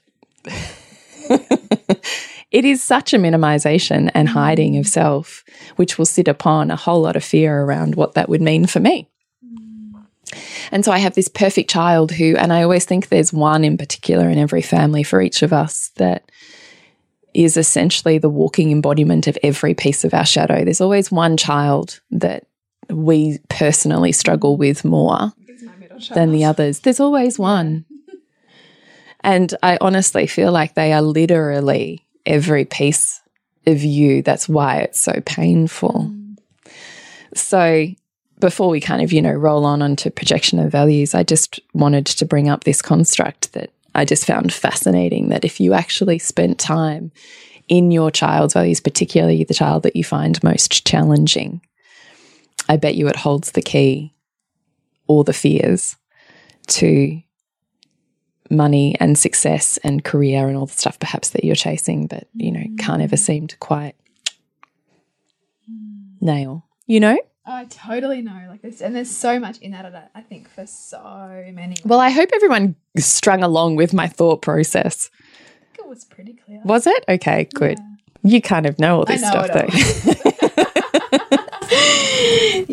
it 2.52 2.66
is 2.66 2.84
such 2.84 3.14
a 3.14 3.18
minimization 3.18 4.12
and 4.14 4.30
hiding 4.30 4.78
of 4.78 4.88
self, 4.88 5.44
which 5.76 5.98
will 5.98 6.06
sit 6.06 6.28
upon 6.28 6.72
a 6.72 6.76
whole 6.76 7.02
lot 7.02 7.16
of 7.16 7.24
fear 7.24 7.62
around 7.64 7.96
what 7.96 8.14
that 8.14 8.30
would 8.30 8.42
mean 8.42 8.66
for 8.66 8.80
me. 8.80 9.10
And 10.72 10.84
so 10.84 10.92
I 10.92 10.98
have 10.98 11.16
this 11.16 11.28
perfect 11.28 11.70
child 11.70 12.12
who, 12.12 12.36
and 12.36 12.52
I 12.52 12.64
always 12.64 12.86
think 12.86 13.10
there's 13.10 13.32
one 13.32 13.64
in 13.64 13.78
particular 13.78 14.30
in 14.30 14.38
every 14.38 14.62
family 14.62 15.04
for 15.04 15.22
each 15.22 15.44
of 15.44 15.54
us 15.54 15.92
that 15.98 16.30
is 17.34 17.58
essentially 17.58 18.18
the 18.18 18.30
walking 18.30 18.72
embodiment 18.72 19.28
of 19.28 19.38
every 19.44 19.74
piece 19.74 20.04
of 20.04 20.14
our 20.14 20.26
shadow. 20.26 20.64
There's 20.64 20.82
always 20.82 21.12
one 21.12 21.38
child 21.38 22.00
that 22.12 22.48
we 22.90 23.40
personally 23.50 24.12
struggle 24.12 24.58
with 24.58 24.86
more 24.86 25.34
than 26.14 26.32
the 26.32 26.46
others. 26.46 26.80
There's 26.80 27.00
always 27.00 27.38
one. 27.38 27.86
And 29.26 29.56
I 29.64 29.80
honestly 29.82 30.28
feel 30.28 30.52
like 30.52 30.76
they 30.76 30.94
are 30.94 31.02
literally 31.02 32.06
every 32.28 32.64
piece 32.64 33.22
of 33.66 33.84
you. 33.84 34.22
That's 34.22 34.48
why 34.48 34.78
it's 34.78 35.02
so 35.02 35.20
painful. 35.26 36.12
Mm. 36.12 36.38
So, 37.34 37.88
before 38.40 38.70
we 38.70 38.80
kind 38.80 39.02
of, 39.02 39.12
you 39.12 39.24
know, 39.24 39.32
roll 39.32 39.66
on 39.66 39.82
onto 39.82 40.12
projection 40.12 40.60
of 40.60 40.72
values, 40.72 41.16
I 41.16 41.24
just 41.24 41.60
wanted 41.74 42.06
to 42.06 42.26
bring 42.26 42.50
up 42.50 42.66
this 42.66 42.84
construct 42.84 43.54
that 43.54 43.72
I 43.96 44.06
just 44.06 44.28
found 44.28 44.54
fascinating 44.54 45.30
that 45.30 45.44
if 45.44 45.60
you 45.60 45.74
actually 45.74 46.20
spent 46.20 46.60
time 46.60 47.12
in 47.68 47.90
your 47.90 48.12
child's 48.12 48.54
values, 48.54 48.80
particularly 48.80 49.44
the 49.44 49.56
child 49.56 49.82
that 49.84 49.96
you 49.96 50.04
find 50.04 50.42
most 50.44 50.86
challenging, 50.86 51.62
I 52.70 52.78
bet 52.78 52.94
you 52.94 53.08
it 53.08 53.16
holds 53.16 53.52
the 53.52 53.64
key 53.64 54.14
or 55.08 55.24
the 55.24 55.34
fears 55.34 55.96
to 56.68 57.22
money 58.50 58.96
and 59.00 59.18
success 59.18 59.78
and 59.84 60.04
career 60.04 60.48
and 60.48 60.58
all 60.58 60.66
the 60.66 60.74
stuff 60.74 61.00
perhaps 61.00 61.32
that 61.32 61.44
you're 61.44 61.56
chasing, 61.56 62.08
but 62.08 62.28
you 62.34 62.52
know, 62.52 62.60
mm. 62.60 62.78
can't 62.80 63.02
ever 63.02 63.18
seem 63.18 63.48
to 63.48 63.58
quite 63.58 63.96
nail, 66.22 66.66
you 66.88 67.00
know? 67.00 67.18
I 67.48 67.66
totally 67.66 68.22
know. 68.22 68.46
Like 68.50 68.64
this, 68.64 68.82
and 68.82 68.96
there's 68.96 69.10
so 69.10 69.40
much 69.40 69.60
in 69.60 69.72
that. 69.72 70.12
I 70.16 70.22
think 70.22 70.50
for 70.50 70.66
so 70.66 71.46
many. 71.54 71.76
Well, 71.86 72.00
I 72.00 72.10
hope 72.10 72.30
everyone 72.34 72.76
strung 72.98 73.44
along 73.44 73.76
with 73.76 73.94
my 73.94 74.08
thought 74.08 74.42
process. 74.42 75.12
I 75.14 75.76
think 75.76 75.86
it 75.86 75.88
was 75.88 76.06
pretty 76.06 76.34
clear. 76.34 76.62
Was 76.66 76.88
it? 76.88 77.06
Okay, 77.08 77.48
good. 77.54 77.78
You 78.24 78.42
kind 78.42 78.66
of 78.66 78.80
know 78.80 78.98
all 78.98 79.06
this 79.06 79.22
stuff, 79.22 79.52
though. 79.54 79.68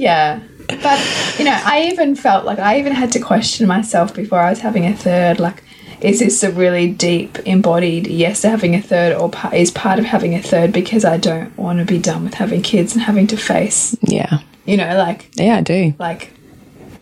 Yeah. 0.02 0.41
But, 0.83 1.37
you 1.38 1.45
know, 1.45 1.59
I 1.64 1.88
even 1.93 2.14
felt 2.17 2.45
like 2.45 2.59
I 2.59 2.79
even 2.79 2.93
had 2.93 3.12
to 3.12 3.21
question 3.21 3.67
myself 3.67 4.14
before 4.14 4.38
I 4.41 4.50
was 4.50 4.61
having 4.61 4.87
a 4.87 4.95
third. 4.97 5.41
Like, 5.41 5.62
is 6.00 6.19
this 6.21 6.43
a 6.43 6.50
really 6.50 6.88
deep, 6.91 7.38
embodied 7.41 8.07
yes 8.07 8.41
to 8.43 8.50
having 8.50 8.75
a 8.75 8.83
third, 8.83 9.14
or 9.17 9.31
pa- 9.31 9.50
is 9.55 9.71
part 9.71 9.99
of 9.99 10.05
having 10.05 10.35
a 10.35 10.43
third 10.43 10.73
because 10.73 11.05
I 11.05 11.17
don't 11.17 11.57
want 11.57 11.79
to 11.79 11.85
be 11.85 11.99
done 11.99 12.25
with 12.25 12.35
having 12.35 12.62
kids 12.62 12.95
and 12.95 13.02
having 13.02 13.26
to 13.29 13.37
face, 13.37 13.97
yeah. 14.02 14.38
you 14.64 14.76
know, 14.76 14.97
like, 14.97 15.31
Yeah, 15.35 15.57
I 15.59 15.61
do. 15.61 15.95
like, 15.99 16.33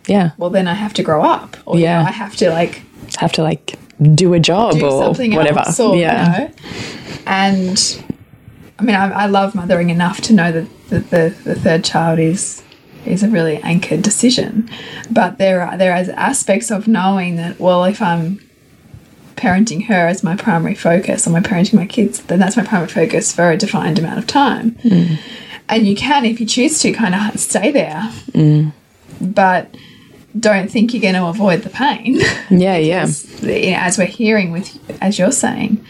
Yeah. 0.07 0.31
well, 0.37 0.49
then 0.51 0.67
I 0.67 0.73
have 0.75 0.93
to 0.95 1.03
grow 1.03 1.23
up, 1.23 1.57
or 1.65 1.77
you 1.77 1.83
Yeah. 1.83 2.01
know, 2.03 2.09
I 2.09 2.11
have 2.11 2.35
to 2.37 2.49
like 2.49 2.81
Have 3.17 3.31
to 3.33 3.43
like 3.43 3.75
do 4.13 4.33
a 4.33 4.39
job 4.39 4.73
do 4.73 4.85
or 4.85 5.05
something 5.05 5.33
whatever. 5.35 5.63
or, 5.79 5.95
yeah. 5.95 6.41
you 6.41 6.45
know. 6.47 6.51
And 7.25 8.03
I 8.79 8.83
mean, 8.83 8.95
I, 8.95 9.11
I 9.11 9.25
love 9.27 9.53
mothering 9.55 9.89
enough 9.89 10.21
to 10.21 10.33
know 10.33 10.51
that 10.51 10.67
the, 10.89 10.99
the, 10.99 11.35
the 11.43 11.55
third 11.55 11.83
child 11.83 12.19
is 12.19 12.60
is 13.05 13.23
a 13.23 13.29
really 13.29 13.57
anchored 13.57 14.01
decision, 14.01 14.69
but 15.09 15.37
there 15.37 15.61
are 15.61 15.77
there 15.77 15.93
are 15.93 16.11
aspects 16.15 16.71
of 16.71 16.87
knowing 16.87 17.35
that 17.37 17.59
well, 17.59 17.83
if 17.83 18.01
I'm 18.01 18.39
parenting 19.35 19.85
her 19.85 20.07
as 20.07 20.23
my 20.23 20.35
primary 20.35 20.75
focus, 20.75 21.27
or 21.27 21.31
my 21.31 21.39
parenting 21.39 21.73
my 21.73 21.87
kids, 21.87 22.21
then 22.23 22.39
that's 22.39 22.55
my 22.55 22.63
primary 22.63 22.89
focus 22.89 23.33
for 23.33 23.49
a 23.49 23.57
defined 23.57 23.97
amount 23.97 24.19
of 24.19 24.27
time. 24.27 24.71
Mm. 24.83 25.19
And 25.67 25.87
you 25.87 25.95
can, 25.95 26.25
if 26.25 26.39
you 26.39 26.45
choose 26.45 26.79
to, 26.81 26.91
kind 26.91 27.15
of 27.15 27.39
stay 27.39 27.71
there, 27.71 28.09
mm. 28.31 28.71
but 29.19 29.75
don't 30.39 30.69
think 30.69 30.93
you're 30.93 31.01
going 31.01 31.15
to 31.15 31.25
avoid 31.25 31.63
the 31.63 31.69
pain. 31.69 32.19
Yeah, 32.49 32.75
yeah. 32.75 33.07
you 33.41 33.71
know, 33.71 33.77
as 33.77 33.97
we're 33.97 34.05
hearing 34.05 34.51
with 34.51 34.77
as 35.01 35.17
you're 35.17 35.31
saying 35.31 35.85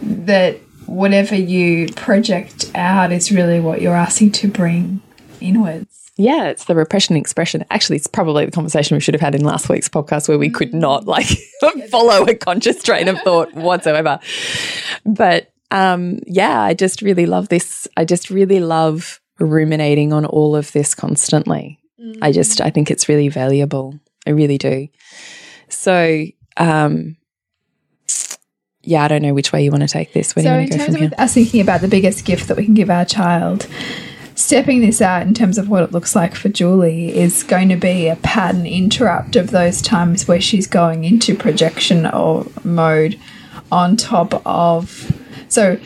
that 0.00 0.56
whatever 0.86 1.34
you 1.34 1.88
project 1.92 2.70
out 2.74 3.12
is 3.12 3.30
really 3.30 3.60
what 3.60 3.82
you're 3.82 3.94
asking 3.94 4.32
to 4.32 4.48
bring 4.48 5.02
inwards 5.40 5.97
Yeah, 6.18 6.48
it's 6.48 6.64
the 6.64 6.74
repression 6.74 7.16
expression. 7.16 7.64
Actually, 7.70 7.96
it's 7.96 8.08
probably 8.08 8.44
the 8.44 8.50
conversation 8.50 8.96
we 8.96 9.00
should 9.00 9.14
have 9.14 9.20
had 9.20 9.36
in 9.36 9.44
last 9.44 9.68
week's 9.68 9.88
podcast 9.88 10.28
where 10.28 10.38
we 10.38 10.50
could 10.50 10.74
not 10.74 11.06
like 11.06 11.26
follow 11.90 12.24
a 12.24 12.34
conscious 12.34 12.82
train 12.82 13.06
of 13.06 13.20
thought 13.20 13.54
whatsoever. 13.54 14.18
But 15.06 15.52
um, 15.70 16.18
yeah, 16.26 16.60
I 16.60 16.74
just 16.74 17.02
really 17.02 17.26
love 17.26 17.48
this. 17.48 17.86
I 17.96 18.04
just 18.04 18.30
really 18.30 18.58
love 18.58 19.20
ruminating 19.38 20.12
on 20.12 20.26
all 20.26 20.56
of 20.56 20.72
this 20.72 20.92
constantly. 20.92 21.78
I 22.20 22.32
just, 22.32 22.60
I 22.60 22.70
think 22.70 22.90
it's 22.90 23.08
really 23.08 23.28
valuable. 23.28 23.98
I 24.26 24.30
really 24.30 24.58
do. 24.58 24.88
So, 25.68 26.24
um, 26.56 27.16
yeah, 28.82 29.04
I 29.04 29.08
don't 29.08 29.22
know 29.22 29.34
which 29.34 29.52
way 29.52 29.62
you 29.62 29.70
want 29.70 29.82
to 29.82 29.88
take 29.88 30.12
this. 30.12 30.34
Where 30.34 30.44
so 30.44 30.58
in 30.58 30.70
terms 30.70 31.00
of 31.00 31.12
us 31.18 31.34
thinking 31.34 31.60
about 31.60 31.80
the 31.80 31.88
biggest 31.88 32.24
gift 32.24 32.48
that 32.48 32.56
we 32.56 32.64
can 32.64 32.74
give 32.74 32.90
our 32.90 33.04
child 33.04 33.68
stepping 34.38 34.80
this 34.80 35.02
out 35.02 35.26
in 35.26 35.34
terms 35.34 35.58
of 35.58 35.68
what 35.68 35.82
it 35.82 35.90
looks 35.90 36.14
like 36.14 36.34
for 36.34 36.48
Julie 36.48 37.16
is 37.16 37.42
going 37.42 37.68
to 37.70 37.76
be 37.76 38.06
a 38.06 38.14
pattern 38.16 38.66
interrupt 38.66 39.34
of 39.34 39.50
those 39.50 39.82
times 39.82 40.28
where 40.28 40.40
she's 40.40 40.68
going 40.68 41.02
into 41.02 41.34
projection 41.34 42.06
or 42.06 42.46
mode 42.62 43.18
on 43.72 43.96
top 43.96 44.40
of 44.46 45.12
so 45.48 45.76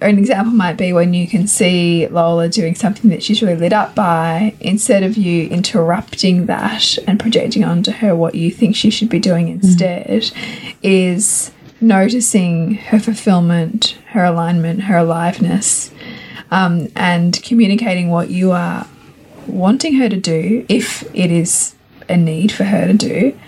an 0.00 0.18
example 0.18 0.52
might 0.52 0.76
be 0.76 0.92
when 0.92 1.12
you 1.14 1.26
can 1.26 1.48
see 1.48 2.06
Lola 2.06 2.48
doing 2.48 2.74
something 2.76 3.10
that 3.10 3.22
she's 3.22 3.42
really 3.42 3.56
lit 3.56 3.72
up 3.72 3.94
by, 3.94 4.54
instead 4.60 5.02
of 5.02 5.16
you 5.16 5.48
interrupting 5.48 6.46
that 6.46 6.96
and 7.06 7.20
projecting 7.20 7.64
onto 7.64 7.90
her 7.90 8.16
what 8.16 8.34
you 8.34 8.50
think 8.50 8.76
she 8.76 8.88
should 8.88 9.10
be 9.10 9.18
doing 9.18 9.46
mm. 9.46 9.62
instead, 9.62 10.30
is 10.82 11.50
noticing 11.82 12.74
her 12.74 12.98
fulfillment, 12.98 13.98
her 14.08 14.24
alignment, 14.24 14.84
her 14.84 14.98
aliveness, 14.98 15.90
um, 16.50 16.88
and 16.96 17.40
communicating 17.42 18.10
what 18.10 18.30
you 18.30 18.52
are 18.52 18.86
wanting 19.46 19.94
her 19.94 20.08
to 20.08 20.16
do, 20.16 20.64
if 20.68 21.02
it 21.14 21.30
is 21.30 21.74
a 22.08 22.16
need 22.16 22.52
for 22.52 22.64
her 22.64 22.86
to 22.86 22.94
do, 22.94 23.38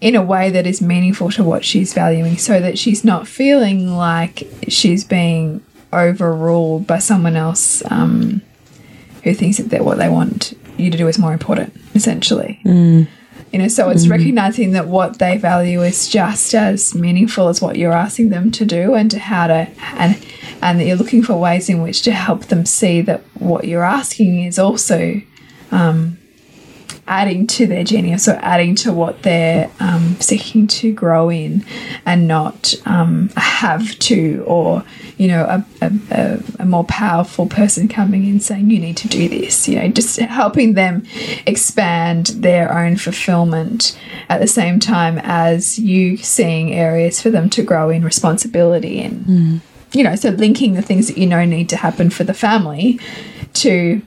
in 0.00 0.14
a 0.14 0.22
way 0.22 0.50
that 0.50 0.66
is 0.66 0.82
meaningful 0.82 1.30
to 1.30 1.42
what 1.44 1.64
she's 1.64 1.94
valuing 1.94 2.36
so 2.36 2.60
that 2.60 2.78
she's 2.78 3.04
not 3.04 3.26
feeling 3.26 3.96
like 3.96 4.46
she's 4.68 5.04
being 5.04 5.64
overruled 5.92 6.86
by 6.86 6.98
someone 6.98 7.36
else 7.36 7.82
um, 7.90 8.42
who 9.22 9.32
thinks 9.32 9.58
that 9.58 9.84
what 9.84 9.96
they 9.96 10.08
want 10.08 10.52
you 10.76 10.90
to 10.90 10.98
do 10.98 11.08
is 11.08 11.18
more 11.18 11.32
important, 11.32 11.72
essentially. 11.94 12.60
You 13.52 13.60
know, 13.60 13.68
so 13.68 13.88
it's 13.90 14.08
recognizing 14.08 14.72
that 14.72 14.88
what 14.88 15.20
they 15.20 15.38
value 15.38 15.82
is 15.82 16.08
just 16.08 16.52
as 16.54 16.92
meaningful 16.92 17.46
as 17.48 17.62
what 17.62 17.76
you're 17.76 17.92
asking 17.92 18.30
them 18.30 18.50
to 18.50 18.64
do, 18.64 18.94
and 18.94 19.08
to 19.12 19.18
how 19.20 19.46
to 19.46 19.68
and 19.94 20.16
and 20.62 20.80
that 20.80 20.86
you're 20.86 20.96
looking 20.96 21.22
for 21.22 21.34
ways 21.34 21.68
in 21.68 21.82
which 21.82 22.02
to 22.02 22.12
help 22.12 22.46
them 22.46 22.64
see 22.66 23.00
that 23.02 23.22
what 23.38 23.64
you're 23.64 23.84
asking 23.84 24.44
is 24.44 24.58
also 24.58 25.20
adding 27.06 27.46
to 27.46 27.66
their 27.66 27.84
genius 27.84 28.28
or 28.28 28.38
adding 28.42 28.74
to 28.74 28.92
what 28.92 29.22
they're 29.22 29.70
um, 29.80 30.16
seeking 30.20 30.66
to 30.66 30.92
grow 30.92 31.30
in 31.30 31.64
and 32.06 32.26
not 32.26 32.74
um, 32.86 33.28
have 33.36 33.98
to 33.98 34.42
or 34.46 34.84
you 35.18 35.28
know 35.28 35.44
a, 35.44 35.92
a, 36.10 36.42
a, 36.58 36.64
more 36.64 36.84
powerful 36.84 37.46
person 37.46 37.88
coming 37.88 38.26
in 38.26 38.40
saying 38.40 38.70
you 38.70 38.80
need 38.80 38.96
to 38.96 39.06
do 39.06 39.28
this 39.28 39.68
you 39.68 39.76
know 39.76 39.86
just 39.88 40.18
helping 40.18 40.74
them 40.74 41.04
expand 41.46 42.26
their 42.28 42.72
own 42.76 42.96
fulfillment 42.96 43.98
at 44.28 44.40
the 44.40 44.46
same 44.46 44.80
time 44.80 45.20
as 45.22 45.78
you 45.78 46.16
seeing 46.16 46.72
areas 46.72 47.20
for 47.20 47.30
them 47.30 47.50
to 47.50 47.62
grow 47.62 47.90
in 47.90 48.02
responsibility 48.02 48.98
in 48.98 49.60
you 49.94 50.02
know 50.02 50.14
so 50.16 50.30
linking 50.30 50.74
the 50.74 50.82
things 50.82 51.08
that 51.08 51.18
you 51.18 51.26
know 51.26 51.44
need 51.44 51.68
to 51.68 51.76
happen 51.76 52.10
for 52.10 52.24
the 52.24 52.34
family 52.34 52.98
to 53.52 54.02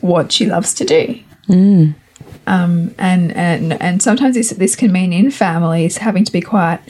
what 0.00 0.32
she 0.32 0.46
loves 0.46 0.74
to 0.74 0.84
do 0.84 1.18
um, 2.46 2.94
and 2.98 3.32
and 3.32 3.80
and 3.80 4.02
sometimes 4.02 4.34
this 4.34 4.50
this 4.50 4.76
can 4.76 4.92
mean 4.92 5.12
in 5.12 5.30
families 5.30 5.98
having 5.98 6.24
to 6.24 6.32
be 6.32 6.40
quite 6.40 6.80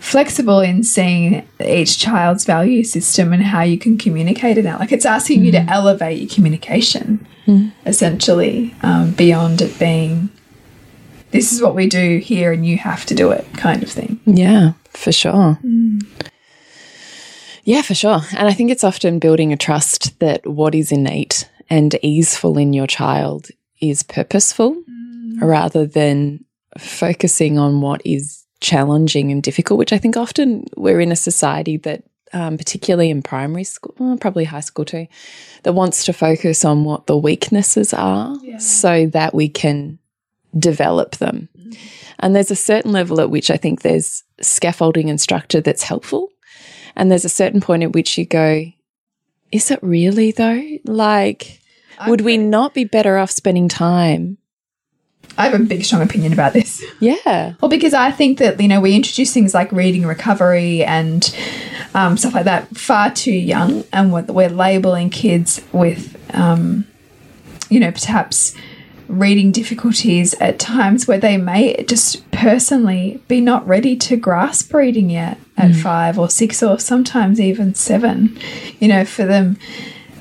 flexible 0.00 0.60
in 0.60 0.84
seeing 0.84 1.48
each 1.64 1.98
child's 1.98 2.44
value 2.44 2.84
system 2.84 3.32
and 3.32 3.42
how 3.42 3.62
you 3.62 3.78
can 3.78 3.96
communicate 3.96 4.58
it 4.58 4.66
out. 4.66 4.78
Like 4.78 4.92
it's 4.92 5.06
asking 5.06 5.44
you 5.44 5.50
to 5.52 5.60
elevate 5.60 6.18
your 6.18 6.28
communication, 6.28 7.26
essentially, 7.86 8.74
um, 8.82 9.12
beyond 9.12 9.62
it 9.62 9.78
being 9.78 10.28
this 11.30 11.52
is 11.52 11.60
what 11.60 11.74
we 11.74 11.88
do 11.88 12.18
here 12.18 12.52
and 12.52 12.64
you 12.64 12.76
have 12.78 13.04
to 13.06 13.14
do 13.14 13.32
it 13.32 13.44
kind 13.54 13.82
of 13.82 13.90
thing. 13.90 14.20
Yeah, 14.24 14.74
for 14.90 15.10
sure. 15.10 15.58
Yeah, 17.64 17.82
for 17.82 17.94
sure. 17.94 18.20
And 18.36 18.46
I 18.46 18.52
think 18.52 18.70
it's 18.70 18.84
often 18.84 19.18
building 19.18 19.52
a 19.52 19.56
trust 19.56 20.18
that 20.20 20.46
what 20.46 20.74
is 20.74 20.92
innate 20.92 21.48
and 21.70 21.98
easeful 22.02 22.58
in 22.58 22.72
your 22.72 22.86
child 22.86 23.48
is 23.80 24.02
purposeful 24.02 24.76
rather 25.40 25.86
than 25.86 26.44
focusing 26.78 27.58
on 27.58 27.80
what 27.80 28.02
is 28.04 28.44
challenging 28.60 29.32
and 29.32 29.42
difficult, 29.42 29.78
which 29.78 29.92
I 29.92 29.98
think 29.98 30.16
often 30.16 30.64
we're 30.76 31.00
in 31.00 31.12
a 31.12 31.16
society 31.16 31.76
that, 31.78 32.04
um, 32.32 32.58
particularly 32.58 33.10
in 33.10 33.22
primary 33.22 33.64
school, 33.64 34.16
probably 34.18 34.44
high 34.44 34.60
school 34.60 34.84
too, 34.84 35.06
that 35.62 35.72
wants 35.72 36.04
to 36.04 36.12
focus 36.12 36.64
on 36.64 36.84
what 36.84 37.06
the 37.06 37.16
weaknesses 37.16 37.94
are 37.94 38.36
so 38.58 39.06
that 39.06 39.34
we 39.34 39.48
can 39.48 39.98
develop 40.58 41.16
them. 41.16 41.48
And 42.20 42.34
there's 42.34 42.50
a 42.50 42.56
certain 42.56 42.92
level 42.92 43.20
at 43.20 43.30
which 43.30 43.50
I 43.50 43.56
think 43.56 43.82
there's 43.82 44.22
scaffolding 44.40 45.10
and 45.10 45.20
structure 45.20 45.60
that's 45.60 45.82
helpful. 45.82 46.28
And 46.96 47.10
there's 47.10 47.24
a 47.24 47.30
certain 47.30 47.60
point 47.60 47.82
at 47.82 47.92
which 47.92 48.16
you 48.16 48.24
go, 48.24 48.66
is 49.50 49.70
it 49.70 49.78
really 49.82 50.32
though? 50.32 50.62
Like, 50.84 51.60
would 52.06 52.20
we 52.22 52.36
not 52.36 52.74
be 52.74 52.84
better 52.84 53.18
off 53.18 53.30
spending 53.30 53.68
time? 53.68 54.38
I 55.36 55.48
have 55.48 55.60
a 55.60 55.64
big, 55.64 55.84
strong 55.84 56.02
opinion 56.02 56.32
about 56.32 56.52
this. 56.52 56.84
Yeah. 57.00 57.54
Well, 57.60 57.68
because 57.68 57.94
I 57.94 58.10
think 58.10 58.38
that 58.38 58.60
you 58.60 58.68
know 58.68 58.80
we 58.80 58.94
introduce 58.94 59.32
things 59.32 59.54
like 59.54 59.72
reading 59.72 60.06
recovery 60.06 60.84
and 60.84 61.36
um, 61.94 62.16
stuff 62.16 62.34
like 62.34 62.44
that 62.44 62.76
far 62.76 63.10
too 63.10 63.32
young, 63.32 63.84
and 63.92 64.12
we're, 64.12 64.24
we're 64.24 64.48
labeling 64.48 65.10
kids 65.10 65.60
with, 65.72 66.16
um, 66.34 66.86
you 67.68 67.80
know, 67.80 67.90
perhaps 67.90 68.54
reading 69.08 69.52
difficulties 69.52 70.34
at 70.34 70.58
times 70.58 71.06
where 71.06 71.18
they 71.18 71.36
may 71.36 71.82
just 71.84 72.28
personally 72.30 73.20
be 73.28 73.40
not 73.40 73.66
ready 73.66 73.96
to 73.96 74.16
grasp 74.16 74.72
reading 74.72 75.10
yet 75.10 75.38
at 75.56 75.74
five 75.74 76.18
or 76.18 76.28
six 76.28 76.62
or 76.62 76.78
sometimes 76.78 77.40
even 77.40 77.74
seven. 77.74 78.38
You 78.80 78.88
know, 78.88 79.04
for 79.04 79.24
them 79.24 79.56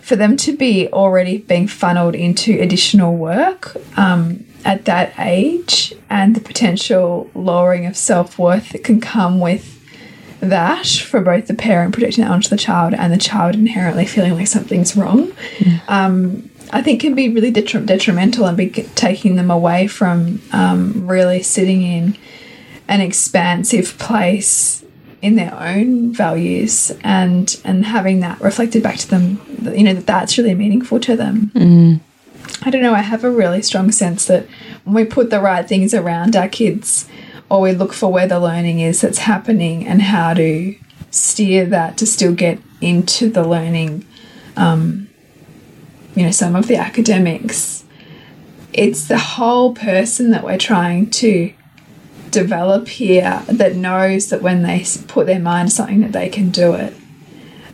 for 0.02 0.16
them 0.18 0.36
to 0.36 0.56
be 0.56 0.90
already 0.90 1.38
being 1.38 1.68
funneled 1.68 2.14
into 2.14 2.60
additional 2.60 3.16
work 3.16 3.76
um, 3.98 4.46
at 4.66 4.84
that 4.84 5.14
age 5.18 5.94
and 6.10 6.36
the 6.36 6.42
potential 6.42 7.30
lowering 7.34 7.86
of 7.86 7.96
self 7.96 8.38
worth 8.38 8.70
that 8.70 8.84
can 8.84 9.00
come 9.00 9.40
with 9.40 9.80
that 10.42 10.86
for 10.86 11.22
both 11.22 11.48
the 11.48 11.54
parent 11.54 11.94
projecting 11.94 12.24
that 12.24 12.32
onto 12.32 12.50
the 12.50 12.58
child 12.58 12.94
and 12.94 13.14
the 13.14 13.18
child 13.18 13.56
inherently 13.56 14.06
feeling 14.06 14.34
like 14.34 14.48
something's 14.48 14.96
wrong, 14.96 15.32
um, 15.88 16.50
I 16.72 16.82
think 16.82 17.00
can 17.00 17.16
be 17.16 17.30
really 17.30 17.52
detri 17.52 17.86
detrimental 17.86 18.46
and 18.46 18.58
be 18.58 18.70
taking 18.70 19.38
them 19.38 19.50
away 19.50 19.88
from 19.88 20.42
um, 20.52 21.08
really 21.08 21.42
sitting 21.44 21.82
in 21.82 22.18
an 22.90 23.00
expansive 23.00 23.98
place 23.98 24.83
in 25.24 25.36
their 25.36 25.54
own 25.60 26.12
values 26.14 26.92
and 27.04 27.60
and 27.64 27.86
having 27.86 28.20
that 28.20 28.40
reflected 28.42 28.84
back 28.84 28.98
to 28.98 29.10
them 29.10 29.40
you 29.76 29.84
know 29.84 29.94
that 29.94 30.06
that's 30.06 30.38
really 30.38 30.54
meaningful 30.54 31.00
to 31.00 31.16
them 31.16 31.50
Mm. 31.56 32.00
i 32.64 32.70
don't 32.70 32.82
know 32.82 32.94
i 32.94 33.02
have 33.02 33.24
a 33.24 33.32
really 33.32 33.62
strong 33.62 33.92
sense 33.92 34.26
that 34.26 34.46
when 34.84 34.94
we 34.96 35.06
put 35.06 35.30
the 35.30 35.40
right 35.40 35.68
things 35.68 35.94
around 35.94 36.36
our 36.36 36.50
kids 36.50 37.08
or 37.50 37.62
we 37.62 37.72
look 37.72 37.94
for 37.94 38.12
where 38.12 38.28
the 38.28 38.40
learning 38.40 38.80
is 38.80 39.00
that's 39.02 39.20
happening 39.20 39.88
and 39.88 40.02
how 40.02 40.34
to 40.34 40.76
steer 41.10 41.66
that 41.68 41.98
to 42.00 42.06
still 42.06 42.34
get 42.34 42.60
into 42.82 43.30
the 43.30 43.48
learning 43.48 44.06
um, 44.58 45.08
you 46.16 46.24
know 46.26 46.32
some 46.32 46.56
of 46.56 46.68
the 46.68 46.76
academics 46.76 47.86
it's 48.74 49.08
the 49.08 49.18
whole 49.20 49.74
person 49.74 50.32
that 50.32 50.44
we're 50.44 50.58
trying 50.58 51.10
to 51.10 51.54
develop 52.34 52.88
here 52.88 53.44
that 53.48 53.76
knows 53.76 54.30
that 54.30 54.42
when 54.42 54.64
they 54.64 54.84
put 55.08 55.28
their 55.28 55.40
mind 55.40 55.70
to 55.70 55.76
something 55.76 56.02
that 56.02 56.12
they 56.12 56.28
can 56.28 56.50
do 56.50 56.74
it. 56.74 56.94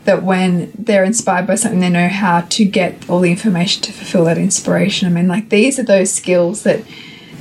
That 0.04 0.24
when 0.24 0.72
they're 0.78 1.04
inspired 1.04 1.48
by 1.48 1.56
something 1.56 1.80
they 1.80 1.90
know 1.90 2.10
how 2.10 2.42
to 2.42 2.66
get 2.66 3.10
all 3.10 3.22
the 3.22 3.32
information 3.32 3.82
to 3.84 3.94
fulfill 3.94 4.26
that 4.26 4.38
inspiration. 4.38 5.08
I 5.08 5.12
mean 5.12 5.28
like 5.28 5.50
these 5.50 5.80
are 5.80 5.84
those 5.84 6.12
skills 6.12 6.64
that 6.64 6.84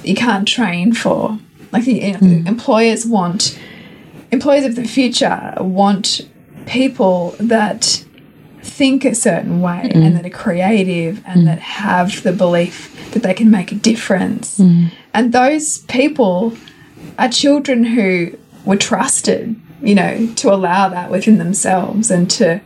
you 0.05 0.15
can't 0.15 0.47
train 0.47 0.93
for. 0.93 1.39
Like 1.73 1.87
you 1.87 2.13
know, 2.13 2.19
mm. 2.19 2.47
employers 2.47 3.05
want 3.05 3.59
employers 4.31 4.65
of 4.65 4.77
the 4.77 4.85
future 4.85 5.55
want 5.59 6.29
people 6.67 7.35
that 7.41 8.05
think 8.63 9.05
a 9.05 9.15
certain 9.15 9.61
way 9.61 9.91
mm. 9.93 10.05
and 10.05 10.17
that 10.17 10.25
are 10.25 10.31
creative 10.31 11.23
and 11.27 11.43
mm. 11.43 11.45
that 11.47 11.59
have 11.59 12.23
the 12.23 12.33
belief 12.33 12.95
that 13.13 13.23
they 13.23 13.35
can 13.35 13.51
make 13.51 13.73
a 13.73 13.75
difference. 13.75 14.61
And 15.15 15.33
those 15.33 15.79
people 15.79 16.53
are 17.19 17.29
children 17.29 17.85
who 17.85 18.39
were 18.65 18.77
trusted, 18.77 19.61
you 19.83 19.95
know, 19.95 20.33
to 20.37 20.53
allow 20.53 20.89
that 20.89 21.11
within 21.11 21.39
themselves 21.39 22.11
and 22.11 22.31
to 22.31 22.61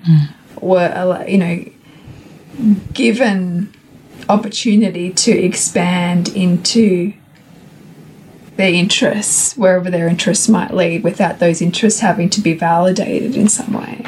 were, 0.61 1.25
you 1.27 1.39
know, 1.39 1.65
given 2.93 3.73
opportunity 4.29 5.11
to 5.11 5.33
expand 5.33 6.29
into 6.37 7.13
their 8.57 8.73
interests, 8.73 9.57
wherever 9.57 9.91
their 9.91 10.07
interests 10.07 10.49
might 10.49 10.73
lead, 10.75 11.03
without 11.03 11.39
those 11.39 11.63
interests 11.63 12.01
having 12.01 12.29
to 12.31 12.41
be 12.41 12.53
validated 12.53 13.35
in 13.35 13.49
some 13.49 13.73
way. 13.73 14.05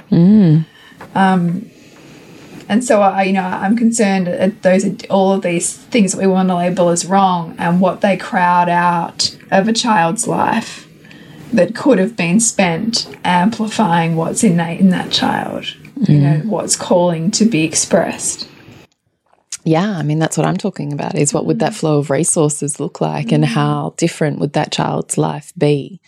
Um, 1.14 1.70
and 2.68 2.84
so 2.84 3.00
I, 3.02 3.24
you 3.24 3.32
know, 3.32 3.42
I'm 3.42 3.76
concerned 3.76 4.28
at 4.28 4.62
those 4.62 4.84
all 5.10 5.32
of 5.32 5.42
these 5.42 5.76
things 5.76 6.12
that 6.12 6.18
we 6.18 6.26
want 6.26 6.48
to 6.50 6.56
label 6.56 6.90
as 6.90 7.04
wrong 7.06 7.54
and 7.58 7.80
what 7.80 8.00
they 8.00 8.16
crowd 8.16 8.68
out 8.68 9.33
of 9.58 9.68
a 9.68 9.72
child's 9.72 10.26
life 10.26 10.88
that 11.52 11.74
could 11.74 11.98
have 11.98 12.16
been 12.16 12.40
spent 12.40 13.08
amplifying 13.24 14.16
what's 14.16 14.42
innate 14.42 14.80
in 14.80 14.90
that 14.90 15.10
child. 15.10 15.74
You 15.96 16.18
mm. 16.18 16.20
know, 16.20 16.50
what's 16.50 16.76
calling 16.76 17.30
to 17.32 17.44
be 17.44 17.62
expressed. 17.64 18.48
Yeah, 19.64 19.96
I 19.96 20.02
mean, 20.02 20.18
that's 20.18 20.36
what 20.36 20.46
I'm 20.46 20.56
talking 20.56 20.92
about 20.92 21.14
is 21.14 21.32
what 21.32 21.46
would 21.46 21.60
that 21.60 21.72
mm. 21.72 21.76
flow 21.76 21.98
of 21.98 22.10
resources 22.10 22.80
look 22.80 23.00
like 23.00 23.32
and 23.32 23.44
mm. 23.44 23.48
how 23.48 23.94
different 23.96 24.40
would 24.40 24.52
that 24.54 24.72
child's 24.72 25.16
life 25.16 25.52
be 25.56 26.00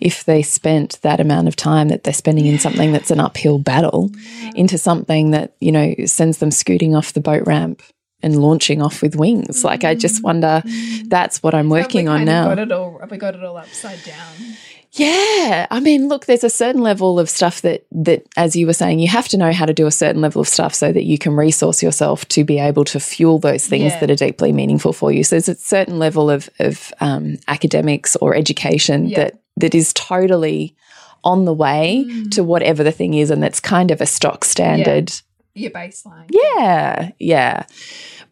if 0.00 0.24
they 0.24 0.42
spent 0.42 1.00
that 1.02 1.20
amount 1.20 1.46
of 1.46 1.54
time 1.54 1.88
that 1.88 2.02
they're 2.02 2.12
spending 2.12 2.46
in 2.46 2.58
something 2.58 2.90
that's 2.90 3.12
an 3.12 3.20
uphill 3.20 3.60
battle 3.60 4.10
into 4.56 4.76
something 4.76 5.30
that, 5.30 5.54
you 5.60 5.70
know, 5.70 5.94
sends 6.06 6.38
them 6.38 6.50
scooting 6.50 6.96
off 6.96 7.12
the 7.12 7.20
boat 7.20 7.46
ramp 7.46 7.82
and 8.22 8.40
launching 8.40 8.80
off 8.82 9.02
with 9.02 9.16
wings. 9.16 9.64
Like, 9.64 9.84
I 9.84 9.94
just 9.94 10.22
wonder 10.22 10.62
that's 11.06 11.42
what 11.42 11.54
I'm 11.54 11.68
working 11.68 12.08
on 12.08 12.24
now. 12.24 12.48
Got 12.48 12.58
it 12.60 12.72
all, 12.72 12.98
have 13.00 13.10
we 13.10 13.16
got 13.18 13.34
it 13.34 13.42
all 13.44 13.56
upside 13.56 14.02
down? 14.04 14.56
Yeah, 14.94 15.66
I 15.70 15.80
mean, 15.80 16.08
look, 16.08 16.26
there's 16.26 16.44
a 16.44 16.50
certain 16.50 16.82
level 16.82 17.18
of 17.18 17.30
stuff 17.30 17.62
that 17.62 17.86
that, 17.92 18.26
as 18.36 18.54
you 18.54 18.66
were 18.66 18.74
saying, 18.74 18.98
you 18.98 19.08
have 19.08 19.26
to 19.28 19.38
know 19.38 19.50
how 19.50 19.64
to 19.64 19.72
do 19.72 19.86
a 19.86 19.90
certain 19.90 20.20
level 20.20 20.42
of 20.42 20.48
stuff 20.48 20.74
so 20.74 20.92
that 20.92 21.04
you 21.04 21.16
can 21.16 21.32
resource 21.34 21.82
yourself 21.82 22.28
to 22.28 22.44
be 22.44 22.58
able 22.58 22.84
to 22.84 23.00
fuel 23.00 23.38
those 23.38 23.66
things 23.66 23.92
Yeah. 23.92 24.00
that 24.00 24.10
are 24.10 24.16
deeply 24.16 24.52
meaningful 24.52 24.92
for 24.92 25.10
you. 25.10 25.24
So 25.24 25.36
there's 25.36 25.48
a 25.48 25.54
certain 25.54 25.98
level 25.98 26.28
of 26.28 26.50
of 26.58 26.92
um, 27.00 27.38
academics 27.48 28.16
or 28.16 28.34
education 28.34 29.06
Yeah. 29.08 29.16
that 29.24 29.40
that 29.56 29.74
is 29.74 29.94
totally 29.94 30.76
on 31.24 31.46
the 31.46 31.54
way 31.54 32.04
to 32.32 32.44
whatever 32.44 32.82
the 32.84 32.92
thing 32.92 33.14
is, 33.14 33.30
and 33.30 33.42
that's 33.42 33.60
kind 33.60 33.90
of 33.92 34.00
a 34.02 34.06
stock 34.06 34.44
standard. 34.44 35.10
Your 35.54 35.70
baseline. 35.70 36.30
Yeah, 36.30 37.10
yeah. 37.18 37.66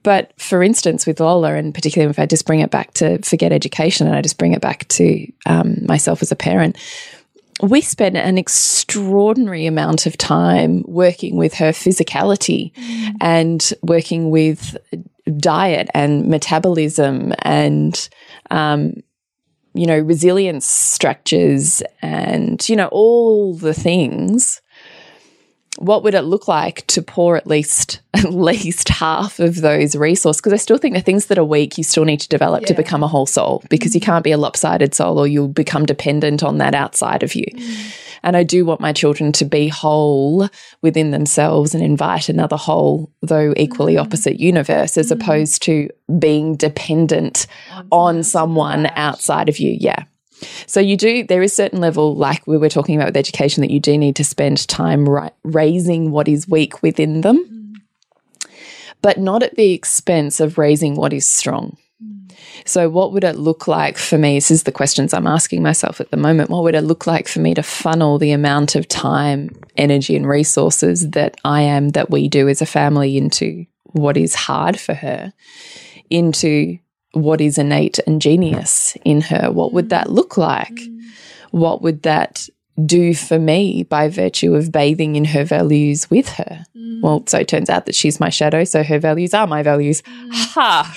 But 0.02 0.32
for 0.40 0.62
instance, 0.62 1.06
with 1.06 1.20
Lola, 1.20 1.54
and 1.54 1.74
particularly 1.74 2.10
if 2.10 2.18
I 2.18 2.26
just 2.26 2.46
bring 2.46 2.60
it 2.60 2.70
back 2.70 2.94
to 2.94 3.18
forget 3.22 3.52
education 3.52 4.06
and 4.06 4.16
I 4.16 4.22
just 4.22 4.38
bring 4.38 4.54
it 4.54 4.62
back 4.62 4.88
to 4.88 5.30
um, 5.44 5.84
myself 5.86 6.22
as 6.22 6.32
a 6.32 6.36
parent, 6.36 6.78
we 7.62 7.82
spent 7.82 8.16
an 8.16 8.38
extraordinary 8.38 9.66
amount 9.66 10.06
of 10.06 10.16
time 10.16 10.82
working 10.86 11.36
with 11.36 11.54
her 11.54 11.72
physicality 11.72 12.72
and 13.20 13.72
working 13.82 14.30
with 14.30 14.78
diet 15.36 15.90
and 15.94 16.26
metabolism 16.28 17.34
and 17.40 18.08
um, 18.50 18.94
you 19.74 19.86
know 19.86 19.98
resilience 19.98 20.66
structures 20.66 21.82
and 22.02 22.68
you 22.68 22.76
know 22.76 22.88
all 22.88 23.54
the 23.54 23.74
things 23.74 24.60
what 25.78 26.02
would 26.02 26.14
it 26.14 26.22
look 26.22 26.48
like 26.48 26.86
to 26.88 27.02
pour 27.02 27.36
at 27.36 27.46
least 27.46 28.00
at 28.14 28.32
least 28.32 28.88
half 28.88 29.38
of 29.38 29.60
those 29.60 29.94
resources? 29.94 30.40
Because 30.40 30.52
i 30.52 30.56
still 30.56 30.78
think 30.78 30.94
the 30.94 31.00
things 31.00 31.26
that 31.26 31.38
are 31.38 31.44
weak 31.44 31.78
you 31.78 31.84
still 31.84 32.04
need 32.04 32.20
to 32.20 32.28
develop 32.28 32.64
to 32.64 32.74
become 32.74 33.02
a 33.02 33.08
whole 33.08 33.26
soul 33.26 33.62
because 33.70 33.94
you 33.94 34.00
mm. 34.00 34.04
can't 34.04 34.24
be 34.24 34.32
a 34.32 34.38
lopsided 34.38 34.94
soul 34.94 35.18
or 35.18 35.26
you'll 35.26 35.48
become 35.48 35.86
dependent 35.86 36.42
on 36.42 36.58
that 36.58 36.74
outside 36.74 37.22
of 37.22 37.34
you. 37.34 37.46
Mm. 37.52 37.94
And 38.22 38.36
i 38.36 38.42
do 38.42 38.64
want 38.64 38.80
my 38.80 38.92
children 38.92 39.32
to 39.32 39.44
be 39.44 39.68
whole 39.68 40.48
within 40.82 41.10
themselves 41.10 41.74
and 41.74 41.82
invite 41.82 42.28
another 42.28 42.56
whole 42.56 43.10
though 43.22 43.54
equally 43.56 43.94
mm. 43.94 44.00
opposite 44.00 44.40
universe 44.40 44.98
as 44.98 45.10
opposed 45.10 45.62
to 45.62 45.88
being 46.18 46.56
dependent 46.56 47.46
on 47.92 48.22
someone 48.22 48.86
outside 48.96 49.48
of 49.48 49.58
you. 49.58 49.76
Yeah 49.78 50.04
so 50.66 50.80
you 50.80 50.96
do 50.96 51.24
there 51.24 51.42
is 51.42 51.54
certain 51.54 51.80
level 51.80 52.14
like 52.14 52.46
we 52.46 52.56
were 52.56 52.68
talking 52.68 52.96
about 52.96 53.06
with 53.06 53.16
education 53.16 53.60
that 53.62 53.70
you 53.70 53.80
do 53.80 53.96
need 53.98 54.16
to 54.16 54.24
spend 54.24 54.66
time 54.68 55.08
ra- 55.08 55.30
raising 55.42 56.10
what 56.10 56.28
is 56.28 56.48
weak 56.48 56.82
within 56.82 57.20
them. 57.20 57.44
Mm-hmm. 57.44 58.50
But 59.02 59.18
not 59.18 59.42
at 59.42 59.56
the 59.56 59.72
expense 59.72 60.40
of 60.40 60.58
raising 60.58 60.94
what 60.94 61.12
is 61.12 61.26
strong. 61.26 61.78
Mm. 62.02 62.32
So 62.66 62.90
what 62.90 63.12
would 63.12 63.24
it 63.24 63.36
look 63.36 63.66
like 63.66 63.96
for 63.96 64.18
me 64.18 64.36
this 64.36 64.50
is 64.50 64.64
the 64.64 64.72
questions 64.72 65.14
i'm 65.14 65.26
asking 65.26 65.62
myself 65.62 66.00
at 66.00 66.10
the 66.10 66.16
moment 66.16 66.50
what 66.50 66.62
would 66.62 66.74
it 66.74 66.82
look 66.82 67.06
like 67.06 67.28
for 67.28 67.40
me 67.40 67.54
to 67.54 67.62
funnel 67.62 68.18
the 68.18 68.32
amount 68.32 68.74
of 68.74 68.86
time 68.88 69.50
energy 69.76 70.16
and 70.16 70.28
resources 70.28 71.10
that 71.10 71.38
i 71.44 71.62
am 71.62 71.90
that 71.90 72.10
we 72.10 72.28
do 72.28 72.48
as 72.48 72.62
a 72.62 72.66
family 72.66 73.16
into 73.16 73.66
what 73.92 74.16
is 74.16 74.34
hard 74.34 74.78
for 74.78 74.94
her 74.94 75.32
into 76.10 76.78
what 77.12 77.40
is 77.40 77.58
innate 77.58 77.98
and 78.06 78.20
genius 78.22 78.96
in 79.04 79.20
her. 79.22 79.50
What 79.50 79.72
would 79.72 79.88
that 79.90 80.10
look 80.10 80.36
like? 80.36 80.78
What 81.50 81.82
would 81.82 82.02
that 82.02 82.48
do 82.86 83.14
for 83.14 83.38
me 83.38 83.82
by 83.82 84.08
virtue 84.08 84.54
of 84.54 84.72
bathing 84.72 85.16
in 85.16 85.24
her 85.26 85.44
values 85.44 86.08
with 86.10 86.28
her? 86.30 86.64
Mm. 86.76 87.02
Well, 87.02 87.24
so 87.26 87.38
it 87.38 87.48
turns 87.48 87.68
out 87.68 87.86
that 87.86 87.94
she's 87.94 88.20
my 88.20 88.28
shadow, 88.28 88.64
so 88.64 88.82
her 88.82 88.98
values 88.98 89.34
are 89.34 89.46
my 89.46 89.62
values. 89.62 90.02
Mm. 90.02 90.30
Ha! 90.32 90.94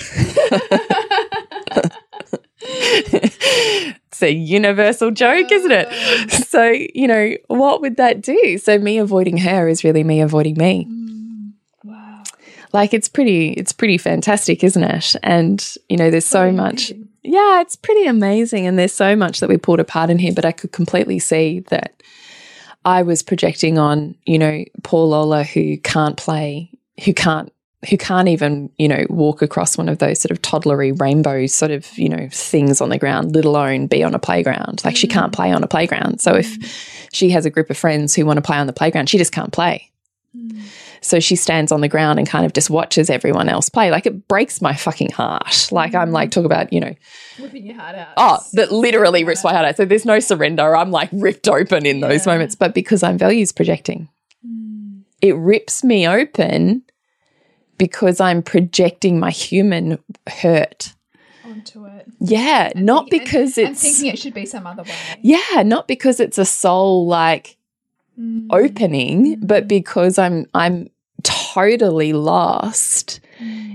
it's 2.62 4.22
a 4.22 4.32
universal 4.32 5.12
joke, 5.12 5.52
isn't 5.52 5.72
it? 5.72 5.88
Oh. 5.90 6.28
So, 6.28 6.64
you 6.94 7.08
know, 7.08 7.36
what 7.48 7.82
would 7.82 7.98
that 7.98 8.22
do? 8.22 8.58
So, 8.60 8.78
me 8.78 9.00
avoiding 9.00 9.38
her 9.38 9.68
is 9.68 9.84
really 9.84 10.04
me 10.04 10.22
avoiding 10.22 10.58
me 10.58 10.88
Wow. 10.88 11.03
Like 12.74 12.94
it's 12.94 13.08
pretty 13.08 13.52
it's 13.52 13.72
pretty 13.72 13.98
fantastic 13.98 14.64
isn't 14.64 14.84
it? 14.84 15.16
And 15.24 15.76
you 15.90 15.98
know 15.98 16.12
there's 16.12 16.26
so 16.26 16.52
much 16.52 16.92
yeah 17.24 17.62
it's 17.62 17.76
pretty 17.76 18.06
amazing. 18.06 18.68
And 18.68 18.78
there's 18.78 18.94
so 18.94 19.16
much 19.16 19.40
that 19.40 19.50
we 19.50 19.58
pulled 19.58 19.80
apart 19.80 20.10
in 20.10 20.20
here 20.20 20.34
but 20.34 20.46
i 20.46 20.52
could 20.52 20.72
completely 20.72 21.20
see 21.20 21.62
that 21.70 22.02
i 22.86 23.02
was 23.02 23.24
projecting 23.24 23.78
on 23.78 24.16
you 24.26 24.38
know 24.38 24.64
poor 24.84 25.06
lola 25.06 25.44
who 25.44 25.78
can't 25.78 26.18
play 26.18 26.70
who 27.06 27.14
can't 27.14 27.54
who 27.90 27.98
can't 27.98 28.28
even 28.28 28.70
you 28.78 28.88
know 28.88 29.06
walk 29.10 29.42
across 29.42 29.78
one 29.78 29.90
of 29.90 29.98
those 30.00 30.20
sort 30.20 30.32
of 30.32 30.42
toddlery 30.42 30.98
rainbow 31.00 31.46
sort 31.46 31.72
of 31.72 31.98
you 31.98 32.10
know 32.10 32.28
things 32.32 32.82
on 32.82 32.90
the 32.90 32.98
ground 32.98 33.36
let 33.36 33.46
alone 33.46 33.88
be 33.88 34.04
on 34.04 34.14
a 34.14 34.20
playground. 34.20 34.84
Like 34.86 34.96
she 34.96 35.08
can't 35.08 35.32
mm. 35.32 35.36
play 35.36 35.52
on 35.52 35.64
a 35.64 35.68
playground. 35.68 36.22
So 36.22 36.36
if 36.36 36.60
mm. 36.60 37.10
she 37.12 37.30
has 37.32 37.46
a 37.46 37.50
group 37.50 37.70
of 37.70 37.78
friends 37.78 38.16
who 38.16 38.26
want 38.26 38.38
to 38.38 38.42
play 38.42 38.58
on 38.58 38.68
the 38.68 38.74
playground 38.74 39.10
she 39.10 39.18
just 39.18 39.32
can't 39.32 39.52
play 39.52 39.92
mm. 40.36 40.62
So 41.04 41.20
she 41.20 41.36
stands 41.36 41.72
on 41.72 41.82
the 41.82 41.88
ground 41.90 42.18
and 42.18 42.28
kind 42.28 42.46
of 42.46 42.54
just 42.54 42.70
watches 42.70 43.10
everyone 43.10 43.50
else 43.50 43.70
play. 43.70 43.92
Like 43.92 44.06
it 44.06 44.28
breaks 44.28 44.62
my 44.62 44.74
fucking 44.74 45.12
heart. 45.12 45.70
Like 45.72 45.94
I'm 45.94 46.12
like, 46.12 46.32
talk 46.32 46.46
about, 46.46 46.72
you 46.74 46.80
know, 46.80 46.96
Whipping 47.40 47.66
your 47.66 47.76
heart 47.76 47.96
out. 47.96 48.08
oh, 48.18 48.40
that 48.54 48.72
literally 48.72 49.24
rips 49.24 49.44
my 49.44 49.52
heart 49.54 49.66
out. 49.66 49.76
So 49.78 49.86
there's 49.86 50.06
no 50.06 50.20
surrender. 50.20 50.76
I'm 50.76 50.92
like 50.92 51.10
ripped 51.12 51.48
open 51.48 51.86
in 51.86 52.00
those 52.00 52.26
Yeah. 52.26 52.34
moments. 52.34 52.56
But 52.56 52.74
because 52.74 53.04
I'm 53.04 53.18
values 53.18 53.52
projecting, 53.52 54.08
it 55.22 55.36
rips 55.36 55.84
me 55.84 56.08
open 56.08 56.84
because 57.78 58.20
I'm 58.20 58.42
projecting 58.42 59.20
my 59.20 59.32
human 59.32 60.00
hurt. 60.28 60.94
onto 61.46 61.86
it. 61.86 62.06
Yeah, 62.20 62.72
not 62.76 63.10
Thinking- 63.10 63.20
because 63.20 63.58
and, 63.58 63.70
it's 63.70 63.84
and 63.84 63.94
thinking 63.94 64.14
it 64.14 64.20
should 64.20 64.34
be 64.34 64.46
some 64.46 64.66
other 64.66 64.84
way. 64.84 64.90
yeah, 65.22 65.64
not 65.64 65.88
because 65.88 66.20
it's 66.20 66.38
a 66.38 66.46
soul 66.46 67.06
like 67.08 67.58
Mm. 68.20 68.46
opening, 68.52 69.40
but 69.42 69.68
because 69.68 70.20
I'm 70.20 70.46
I'm 70.54 70.88
totally 71.54 72.14
lost 72.14 73.20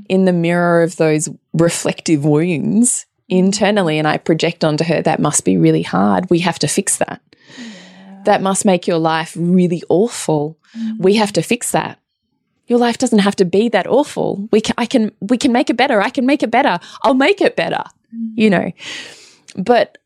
in 0.09 0.25
the 0.25 0.33
mirror 0.33 0.83
of 0.83 0.97
those 0.97 1.29
reflective 1.53 2.25
wounds 2.25 3.07
internally 3.29 3.99
and 3.99 4.09
I 4.09 4.17
project 4.17 4.65
onto 4.65 4.85
her 4.85 5.03
that 5.03 5.21
must 5.21 5.45
be 5.45 5.57
really 5.57 5.83
hard. 5.83 6.31
We 6.31 6.39
have 6.41 6.59
to 6.61 6.69
fix 6.69 6.97
that. 6.97 7.21
That 8.25 8.43
must 8.43 8.65
make 8.65 8.87
your 8.87 8.99
life 8.99 9.35
really 9.39 9.83
awful. 9.89 10.59
We 10.99 11.15
have 11.15 11.33
to 11.35 11.43
fix 11.43 11.73
that. 11.73 11.99
Your 12.67 12.79
life 12.79 12.99
doesn't 12.99 13.21
have 13.21 13.37
to 13.37 13.45
be 13.45 13.69
that 13.71 13.87
awful. 13.87 14.49
We 14.53 14.61
can, 14.61 14.75
I 14.77 14.87
can 14.87 15.13
we 15.21 15.39
can 15.39 15.53
make 15.53 15.71
it 15.71 15.77
better. 15.77 16.03
I 16.03 16.11
can 16.11 16.27
make 16.27 16.43
it 16.43 16.51
better. 16.51 16.79
I'll 17.03 17.15
make 17.15 17.41
it 17.41 17.57
better. 17.57 17.85
You 18.35 18.51
know. 18.51 18.73
But 19.57 19.99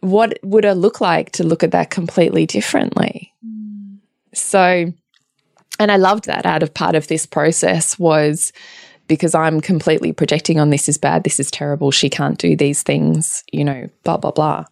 what 0.00 0.38
would 0.42 0.64
it 0.64 0.74
look 0.74 1.00
like 1.00 1.32
to 1.32 1.44
look 1.44 1.64
at 1.64 1.72
that 1.72 1.90
completely 1.90 2.46
differently? 2.46 3.32
So, 4.32 4.92
and 5.78 5.90
I 5.90 5.96
loved 5.96 6.26
that 6.26 6.46
out 6.46 6.62
of 6.62 6.72
part 6.72 6.94
of 6.94 7.08
this 7.08 7.26
process 7.26 7.98
was 7.98 8.52
because 9.06 9.34
I'm 9.34 9.60
completely 9.60 10.12
projecting 10.12 10.58
on 10.58 10.70
this 10.70 10.88
is 10.88 10.98
bad, 10.98 11.24
this 11.24 11.38
is 11.38 11.50
terrible, 11.50 11.90
she 11.90 12.08
can't 12.08 12.38
do 12.38 12.56
these 12.56 12.82
things, 12.82 13.44
you 13.52 13.64
know, 13.64 13.88
blah, 14.02 14.16
blah, 14.16 14.30
blah. 14.30 14.64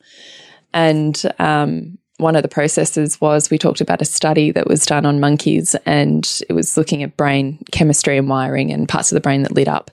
And 0.73 1.21
um, 1.39 1.99
one 2.17 2.37
of 2.37 2.43
the 2.43 2.49
processes 2.49 3.21
was 3.21 3.51
we 3.51 3.59
talked 3.59 3.81
about 3.81 4.01
a 4.01 4.07
study 4.07 4.51
that 4.53 4.69
was 4.69 4.87
done 4.87 5.05
on 5.05 5.21
monkeys 5.21 5.75
and 5.85 6.41
it 6.49 6.53
was 6.55 6.77
looking 6.77 7.03
at 7.03 7.17
brain 7.17 7.59
chemistry 7.73 8.17
and 8.17 8.29
wiring 8.29 8.73
and 8.73 8.89
parts 8.89 9.13
of 9.13 9.17
the 9.17 9.21
brain 9.21 9.43
that 9.43 9.53
lit 9.53 9.69
up. 9.69 9.91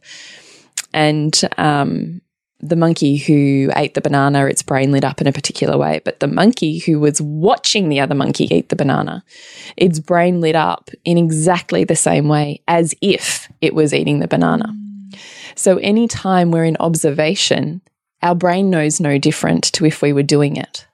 And 0.94 1.40
um, 1.58 2.22
the 2.62 2.76
monkey 2.76 3.18
who 3.18 3.72
ate 3.76 3.94
the 3.94 4.02
banana, 4.02 4.46
its 4.46 4.62
brain 4.62 4.92
lit 4.92 5.06
up 5.06 5.22
in 5.22 5.28
a 5.28 5.32
particular 5.32 5.78
way. 5.78 6.02
But 6.04 6.20
the 6.20 6.28
monkey 6.28 6.80
who 6.80 7.00
was 7.00 7.22
watching 7.22 7.90
the 7.90 8.00
other 8.00 8.16
monkey 8.16 8.48
eat 8.54 8.70
the 8.70 8.76
banana, 8.76 9.24
its 9.78 10.00
brain 10.00 10.42
lit 10.42 10.56
up 10.56 10.90
in 11.06 11.18
exactly 11.18 11.84
the 11.84 11.96
same 11.96 12.28
way 12.28 12.62
as 12.68 12.94
if 13.02 13.52
it 13.62 13.74
was 13.74 13.94
eating 13.94 14.20
the 14.20 14.28
banana. 14.28 14.74
So 15.56 15.78
anytime 15.78 16.52
we're 16.52 16.66
in 16.66 16.78
observation, 16.80 17.82
our 18.22 18.36
brain 18.36 18.70
knows 18.70 19.00
no 19.00 19.18
different 19.18 19.64
to 19.74 19.86
if 19.86 20.02
we 20.02 20.12
were 20.12 20.24
doing 20.24 20.58
it. 20.58 20.86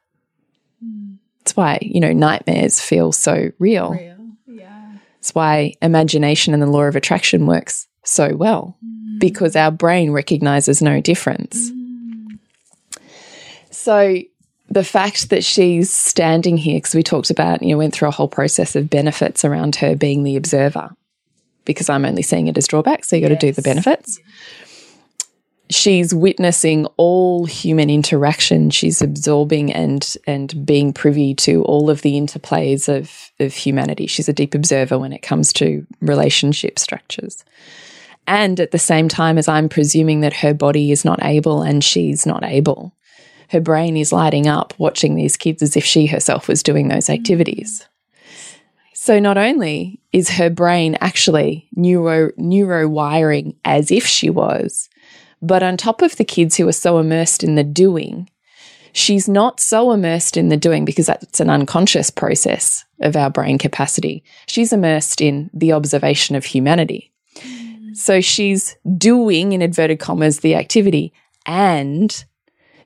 That's 1.40 1.56
why, 1.56 1.80
you 1.82 2.00
know, 2.00 2.14
nightmares 2.14 2.80
feel 2.80 3.12
so 3.12 3.52
real. 3.60 3.92
Real. 3.92 4.18
Yeah. 4.48 4.94
It's 5.20 5.34
why 5.34 5.74
imagination 5.82 6.54
and 6.54 6.62
the 6.62 6.68
law 6.68 6.84
of 6.84 6.96
attraction 6.96 7.46
works 7.48 7.88
so 8.04 8.36
well 8.36 8.78
because 9.18 9.56
our 9.56 9.72
brain 9.72 10.12
recognizes 10.12 10.82
no 10.82 11.02
difference. 11.02 11.72
Mm. 11.72 12.40
So 13.72 14.20
the 14.70 14.84
fact 14.84 15.30
that 15.30 15.44
she's 15.44 15.92
standing 15.92 16.58
here, 16.58 16.78
because 16.78 16.96
we 16.96 17.04
talked 17.04 17.30
about, 17.30 17.62
you 17.62 17.70
know, 17.70 17.78
went 17.78 17.94
through 17.94 18.08
a 18.08 18.12
whole 18.12 18.28
process 18.28 18.76
of 18.76 18.90
benefits 18.90 19.46
around 19.46 19.76
her 19.78 19.96
being 19.96 20.24
the 20.24 20.36
observer, 20.36 20.90
because 21.66 21.90
I'm 21.90 22.06
only 22.06 22.22
seeing 22.22 22.48
it 22.48 22.58
as 22.58 22.68
drawbacks. 22.68 23.10
So 23.10 23.16
you 23.16 23.22
got 23.22 23.30
to 23.30 23.36
do 23.36 23.52
the 23.52 23.62
benefits. 23.62 24.20
She's 25.70 26.14
witnessing 26.14 26.86
all 26.98 27.46
human 27.46 27.90
interaction. 27.90 28.70
She's 28.70 29.02
absorbing 29.02 29.74
and 29.74 30.16
and 30.28 30.66
being 30.66 30.94
privy 30.94 31.34
to 31.36 31.64
all 31.64 31.90
of 31.90 32.04
the 32.04 32.14
interplays 32.14 32.88
of 32.88 33.32
of 33.40 33.54
humanity. 33.54 34.06
She's 34.06 34.30
a 34.30 34.34
deep 34.34 34.54
observer 34.54 35.00
when 35.00 35.12
it 35.12 35.24
comes 35.24 35.52
to 35.54 35.86
relationship 36.02 36.78
structures. 36.78 37.44
And 38.28 38.60
at 38.60 38.72
the 38.72 38.80
same 38.80 39.08
time 39.08 39.38
as 39.38 39.48
I'm 39.48 39.70
presuming 39.70 40.22
that 40.22 40.34
her 40.34 40.54
body 40.54 40.92
is 40.92 41.06
not 41.06 41.24
able 41.24 41.62
and 41.62 41.84
she's 41.84 42.26
not 42.26 42.44
able, 42.44 42.96
her 43.50 43.60
brain 43.60 43.96
is 43.98 44.12
lighting 44.12 44.48
up 44.48 44.74
watching 44.78 45.16
these 45.16 45.38
kids 45.38 45.62
as 45.62 45.78
if 45.78 45.86
she 45.86 46.08
herself 46.08 46.48
was 46.48 46.64
doing 46.64 46.88
those 46.88 47.06
mm. 47.06 47.14
activities. 47.14 47.88
So 48.94 49.20
not 49.20 49.38
only 49.38 50.02
is 50.12 50.32
her 50.32 50.50
brain 50.50 50.98
actually 51.00 51.70
neuro 51.76 52.32
neuro 52.38 52.88
wiring 52.88 53.56
as 53.64 53.92
if 53.92 54.06
she 54.06 54.32
was, 54.32 54.90
but 55.42 55.62
on 55.62 55.78
top 55.78 56.02
of 56.02 56.16
the 56.16 56.26
kids 56.26 56.58
who 56.58 56.68
are 56.68 56.74
so 56.74 56.98
immersed 56.98 57.44
in 57.44 57.54
the 57.54 57.64
doing, 57.64 58.30
she's 58.94 59.28
not 59.30 59.60
so 59.60 59.92
immersed 59.92 60.38
in 60.38 60.50
the 60.50 60.58
doing 60.58 60.86
because 60.86 61.06
that's 61.06 61.40
an 61.40 61.52
unconscious 61.52 62.10
process 62.10 62.84
of 63.00 63.16
our 63.16 63.30
brain 63.30 63.60
capacity. 63.60 64.24
She's 64.48 64.74
immersed 64.74 65.22
in 65.22 65.52
the 65.54 65.74
observation 65.74 66.36
of 66.36 66.46
humanity. 66.46 67.12
So 67.96 68.20
she's 68.20 68.76
doing, 68.98 69.54
in 69.54 69.62
inverted 69.62 70.00
commas, 70.00 70.42
the 70.42 70.56
activity 70.56 71.14
and 71.46 72.26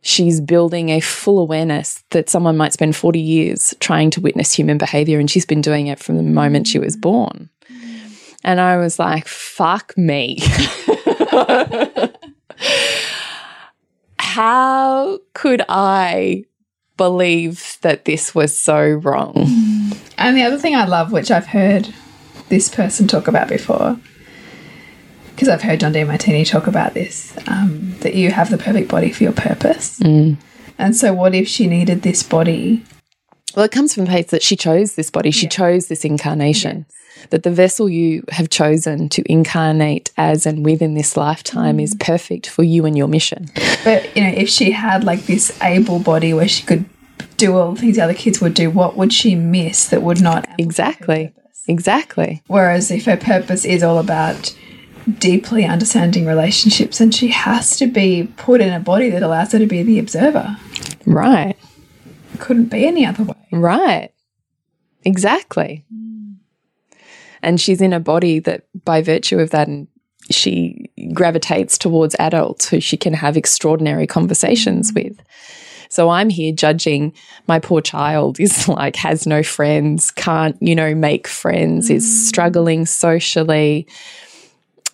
she's 0.01 0.39
building 0.39 0.89
a 0.89 0.99
full 0.99 1.39
awareness 1.39 2.03
that 2.11 2.29
someone 2.29 2.57
might 2.57 2.73
spend 2.73 2.95
40 2.95 3.19
years 3.19 3.73
trying 3.79 4.11
to 4.11 4.21
witness 4.21 4.53
human 4.53 4.77
behavior 4.77 5.17
and 5.19 5.29
she's 5.29 5.47
been 5.47 5.61
doing 5.61 5.87
it 5.87 5.97
from 5.97 6.17
the 6.17 6.23
moment 6.23 6.67
she 6.67 6.77
was 6.77 6.95
born. 6.95 7.49
And 8.43 8.61
I 8.61 8.77
was 8.77 8.99
like, 8.99 9.27
fuck 9.27 9.97
me. 9.97 10.37
How 14.19 15.19
could 15.33 15.63
I 15.67 16.45
believe 16.97 17.77
that 17.81 18.05
this 18.05 18.35
was 18.35 18.55
so 18.55 18.79
wrong? 18.89 19.33
And 20.17 20.37
the 20.37 20.43
other 20.43 20.59
thing 20.59 20.75
I 20.75 20.85
love, 20.85 21.11
which 21.11 21.31
I've 21.31 21.47
heard 21.47 21.91
this 22.49 22.69
person 22.69 23.07
talk 23.07 23.27
about 23.27 23.49
before, 23.49 23.99
because 25.39 25.47
I've 25.47 25.61
heard 25.61 25.79
John 25.79 25.93
Demartini 25.93 26.45
talk 26.45 26.67
about 26.67 26.93
this, 26.93 27.33
um, 27.47 27.95
that 28.01 28.13
you 28.13 28.29
have 28.29 28.49
the 28.49 28.57
perfect 28.57 28.89
body 28.89 29.09
for 29.13 29.23
your 29.23 29.31
purpose. 29.31 29.97
And 30.01 30.97
so, 30.97 31.13
what 31.13 31.33
if 31.33 31.47
she 31.47 31.65
needed 31.65 32.01
this 32.01 32.23
body? 32.23 32.83
Well, 33.55 33.63
it 33.63 33.71
comes 33.71 33.93
from 33.93 34.03
the 34.03 34.09
place 34.09 34.31
that 34.31 34.43
she 34.43 34.57
chose 34.57 34.95
this 34.95 35.09
body, 35.09 35.31
she 35.31 35.47
chose 35.47 35.87
this 35.87 36.03
incarnation. 36.03 36.85
That 37.29 37.43
the 37.43 37.51
vessel 37.51 37.89
you 37.89 38.25
have 38.29 38.49
chosen 38.49 39.07
to 39.09 39.23
incarnate 39.31 40.11
as 40.17 40.45
and 40.45 40.65
within 40.65 40.95
this 40.95 41.15
lifetime 41.15 41.79
is 41.79 41.95
perfect 41.95 42.49
for 42.49 42.63
you 42.63 42.85
and 42.85 42.97
your 42.97 43.07
mission. 43.07 43.49
But 43.85 44.13
you 44.17 44.23
know, 44.23 44.33
if 44.35 44.49
she 44.49 44.71
had 44.71 45.05
like 45.05 45.21
this 45.21 45.57
able 45.63 45.99
body 45.99 46.33
where 46.33 46.49
she 46.49 46.65
could 46.65 46.83
do 47.37 47.55
all 47.55 47.71
the 47.73 47.79
things 47.79 47.95
the 47.95 48.03
other 48.03 48.13
kids 48.13 48.41
would 48.41 48.53
do, 48.53 48.69
what 48.69 48.97
would 48.97 49.13
she 49.13 49.35
miss 49.35 49.87
that 49.87 50.01
would 50.01 50.21
not 50.21 50.49
Exactly. 50.57 51.31
Exactly. 51.67 52.41
Whereas 52.47 52.91
if 52.91 53.05
her 53.05 53.15
purpose 53.15 53.63
is 53.63 53.83
all 53.83 53.99
about 53.99 54.53
deeply 55.13 55.65
understanding 55.65 56.25
relationships, 56.25 56.99
and 56.99 57.13
she 57.13 57.29
has 57.29 57.77
to 57.77 57.87
be 57.87 58.31
put 58.37 58.61
in 58.61 58.73
a 58.73 58.79
body 58.79 59.09
that 59.09 59.23
allows 59.23 59.51
her 59.51 59.59
to 59.59 59.65
be 59.65 59.83
the 59.83 59.99
observer. 59.99 60.57
Right. 61.05 61.55
Couldn't 62.39 62.65
be 62.65 62.85
any 62.85 63.05
other 63.05 63.23
way. 63.23 63.35
Right. 63.51 64.11
Exactly. 65.03 65.85
And 67.41 67.59
she's 67.59 67.81
in 67.81 67.93
a 67.93 67.99
body 67.99 68.39
that, 68.39 68.65
by 68.85 69.01
virtue 69.01 69.39
of 69.39 69.51
that, 69.51 69.67
and 69.67 69.87
she 70.29 70.89
gravitates 71.13 71.77
towards 71.77 72.15
adults 72.19 72.67
who 72.69 72.79
she 72.79 72.97
can 72.97 73.13
have 73.13 73.37
extraordinary 73.37 74.07
conversations 74.07 74.91
mm. 74.91 75.03
with. 75.03 75.19
So 75.89 76.09
I'm 76.09 76.29
here 76.29 76.53
judging 76.53 77.13
my 77.47 77.59
poor 77.59 77.81
child 77.81 78.39
is 78.39 78.67
like, 78.67 78.95
has 78.97 79.25
no 79.25 79.41
friends, 79.43 80.11
can't, 80.11 80.57
you 80.61 80.75
know, 80.75 80.93
make 80.93 81.27
friends, 81.27 81.89
is 81.89 82.05
mm. 82.05 82.27
struggling 82.27 82.85
socially. 82.85 83.87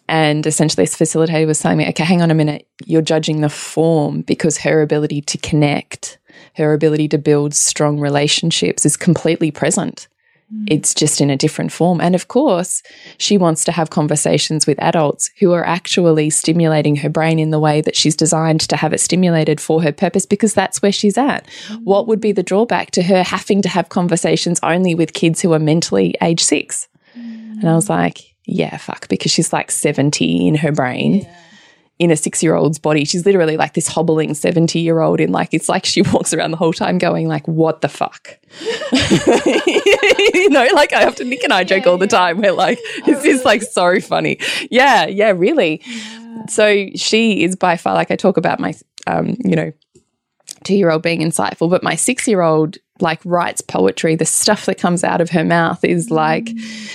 And 0.07 0.45
essentially, 0.45 0.83
this 0.83 0.97
facilitator 0.97 1.47
was 1.47 1.59
telling 1.59 1.79
me, 1.79 1.89
okay, 1.89 2.03
hang 2.03 2.21
on 2.21 2.31
a 2.31 2.35
minute, 2.35 2.67
you're 2.85 3.01
judging 3.01 3.41
the 3.41 3.49
form 3.49 4.21
because 4.21 4.59
her 4.59 4.81
ability 4.81 5.21
to 5.21 5.37
connect, 5.39 6.19
her 6.55 6.73
ability 6.73 7.07
to 7.09 7.17
build 7.17 7.55
strong 7.55 7.99
relationships 7.99 8.85
is 8.85 8.97
completely 8.97 9.49
present. 9.49 10.07
Mm. 10.53 10.67
It's 10.69 10.93
just 10.93 11.21
in 11.21 11.31
a 11.31 11.37
different 11.37 11.71
form. 11.71 11.99
And 11.99 12.13
of 12.13 12.27
course, 12.27 12.83
she 13.17 13.35
wants 13.35 13.63
to 13.65 13.71
have 13.71 13.89
conversations 13.89 14.67
with 14.67 14.79
adults 14.79 15.31
who 15.39 15.53
are 15.53 15.65
actually 15.65 16.29
stimulating 16.29 16.97
her 16.97 17.09
brain 17.09 17.39
in 17.39 17.49
the 17.49 17.59
way 17.59 17.81
that 17.81 17.95
she's 17.95 18.15
designed 18.15 18.61
to 18.61 18.75
have 18.75 18.93
it 18.93 18.99
stimulated 18.99 19.59
for 19.59 19.81
her 19.81 19.91
purpose 19.91 20.27
because 20.27 20.53
that's 20.53 20.83
where 20.83 20.91
she's 20.91 21.17
at. 21.17 21.47
Mm. 21.67 21.83
What 21.83 22.07
would 22.07 22.21
be 22.21 22.31
the 22.31 22.43
drawback 22.43 22.91
to 22.91 23.03
her 23.03 23.23
having 23.23 23.63
to 23.63 23.69
have 23.69 23.89
conversations 23.89 24.59
only 24.61 24.93
with 24.93 25.13
kids 25.13 25.41
who 25.41 25.51
are 25.53 25.59
mentally 25.59 26.13
age 26.21 26.43
six? 26.43 26.87
Mm. 27.17 27.61
And 27.61 27.69
I 27.69 27.73
was 27.73 27.89
like, 27.89 28.35
yeah, 28.45 28.77
fuck, 28.77 29.08
because 29.08 29.31
she's 29.31 29.51
like 29.51 29.71
70 29.71 30.47
in 30.47 30.55
her 30.55 30.71
brain. 30.71 31.27
in 31.97 32.12
a 32.12 32.15
six 32.17 32.43
year 32.43 32.55
old's 32.55 32.77
body. 32.77 33.05
She's 33.05 33.25
literally 33.25 33.55
like 33.55 33.73
this 33.73 33.88
hobbling 33.88 34.34
70 34.34 34.79
year 34.79 34.99
old 34.99 35.21
in 35.21 35.31
like, 35.31 35.53
it's 35.53 35.69
like 35.69 35.86
she 35.86 36.01
walks 36.13 36.34
around 36.34 36.51
the 36.51 36.58
whole 36.58 36.73
time 36.73 36.97
going 36.97 37.27
like, 37.27 37.47
what 37.47 37.81
the 37.81 37.88
fuck? 37.88 38.38
you 40.34 40.49
know, 40.49 40.67
like 40.73 40.91
I 40.91 41.01
have 41.01 41.15
to, 41.15 41.23
Nick 41.23 41.43
and 41.43 41.53
I 41.53 41.63
joke 41.63 41.88
all 41.88 41.97
the 41.97 42.08
time. 42.08 42.39
We're 42.41 42.51
like, 42.51 42.79
this 43.05 43.23
is 43.23 43.45
like 43.45 43.62
so 43.62 43.99
funny. 44.01 44.39
Yeah. 44.69 45.05
Yeah, 45.05 45.31
really. 45.31 45.81
So 46.49 46.88
she 46.95 47.43
is 47.43 47.55
by 47.55 47.77
far, 47.77 47.93
like 47.93 48.12
I 48.12 48.17
talk 48.17 48.36
about 48.36 48.60
my, 48.60 48.73
um, 49.08 49.38
you 49.45 49.55
know, 49.55 49.71
two 50.65 50.75
year 50.75 50.91
old 50.91 51.01
being 51.01 51.21
insightful, 51.21 51.69
but 51.69 51.81
my 51.81 51.95
six 51.95 52.27
year 52.27 52.41
old 52.41 52.77
like 52.99 53.19
writes 53.25 53.62
poetry. 53.62 54.15
The 54.15 54.25
stuff 54.25 54.65
that 54.65 54.77
comes 54.77 55.03
out 55.03 55.21
of 55.21 55.29
her 55.31 55.43
mouth 55.43 55.84
is 55.84 56.08
mm. 56.08 56.12
like, 56.12 56.49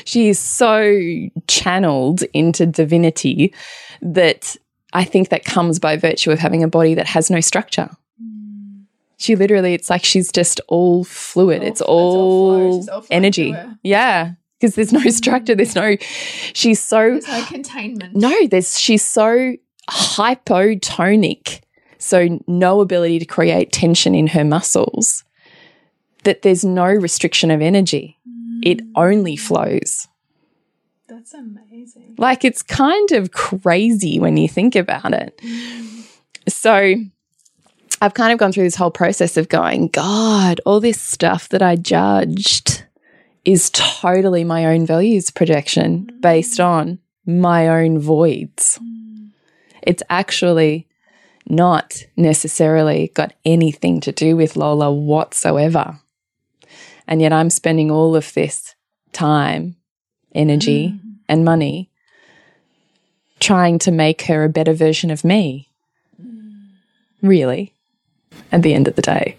she 0.04 0.28
is 0.28 0.38
so 0.38 0.98
channeled 1.46 2.22
into 2.32 2.66
divinity 2.66 3.54
that 4.02 4.56
I 4.92 5.04
think 5.04 5.28
that 5.28 5.44
comes 5.44 5.78
by 5.78 5.96
virtue 5.96 6.30
of 6.30 6.38
having 6.38 6.62
a 6.62 6.68
body 6.68 6.94
that 6.94 7.06
has 7.06 7.30
no 7.30 7.40
structure. 7.40 7.90
Mm. 8.22 8.84
She 9.18 9.36
literally, 9.36 9.74
it's 9.74 9.90
like 9.90 10.04
she's 10.04 10.32
just 10.32 10.60
all 10.68 11.04
fluid. 11.04 11.62
it's 11.62 11.80
all, 11.80 12.50
all. 12.50 12.90
All 12.90 13.06
energy. 13.10 13.54
Yeah. 13.82 14.32
Because 14.58 14.74
there's 14.74 14.92
no 14.92 15.00
mm. 15.00 15.12
structure. 15.12 15.54
There's 15.54 15.74
no, 15.74 15.96
she's 16.52 16.80
so, 16.80 17.10
There's 17.10 17.28
no 17.28 17.44
containment. 17.44 18.16
no, 18.16 18.46
there's, 18.46 18.78
she's 18.78 19.04
so 19.04 19.56
hypotonic. 19.90 21.60
So 21.98 22.40
no 22.46 22.80
ability 22.80 23.18
to 23.18 23.26
create 23.26 23.72
tension 23.72 24.14
in 24.14 24.28
her 24.28 24.44
muscles 24.44 25.24
that 26.24 26.42
there's 26.42 26.64
no 26.64 26.87
restriction 26.87 27.50
of 27.50 27.61
energy. 27.61 28.18
It 28.62 28.80
mm. 28.80 28.90
only 28.94 29.37
flows. 29.37 30.06
That's 31.09 31.35
amazing. 31.35 32.14
Like 32.18 32.44
it's 32.44 32.62
kind 32.62 33.12
of 33.12 33.33
crazy 33.33 34.20
when 34.20 34.37
you 34.37 34.48
think 34.48 34.76
about 34.76 35.12
it. 35.12 35.38
Mm. 35.42 36.04
So 36.48 36.94
I've 38.00 38.14
kind 38.14 38.33
of 38.33 38.38
gone 38.38 38.52
through 38.52 38.64
this 38.64 38.76
whole 38.76 38.90
process 38.90 39.37
of 39.37 39.48
going, 39.48 39.88
God, 39.88 40.61
all 40.64 40.80
this 40.80 41.00
stuff 41.00 41.48
that 41.50 41.62
I 41.62 41.76
judged 41.76 42.85
is 43.44 43.70
totally 43.70 44.44
my 44.44 44.66
own 44.66 44.87
values 44.87 45.30
projection 45.30 46.06
mm. 46.06 46.20
based 46.20 46.61
on 46.61 46.98
my 47.26 47.68
own 47.68 47.98
voids. 47.98 48.78
It's 49.83 50.02
actually 50.11 50.87
not 51.48 52.04
necessarily 52.16 53.11
got 53.14 53.33
anything 53.44 54.00
to 54.02 54.12
do 54.12 54.37
with 54.37 54.56
Lola 54.56 54.92
whatsoever. 54.92 55.98
And 57.10 57.20
yet 57.20 57.32
I'm 57.32 57.50
spending 57.50 57.90
all 57.90 58.16
of 58.16 58.32
this 58.34 58.74
time, 59.12 59.76
energy, 60.34 60.90
mm. 60.90 61.00
and 61.28 61.44
money 61.44 61.90
trying 63.40 63.78
to 63.80 63.90
make 63.90 64.22
her 64.22 64.44
a 64.44 64.48
better 64.48 64.72
version 64.72 65.10
of 65.10 65.24
me. 65.24 65.68
Mm. 66.22 66.68
Really, 67.20 67.74
at 68.52 68.62
the 68.62 68.72
end 68.74 68.88
of 68.88 68.96
the 68.96 69.02
day. 69.02 69.36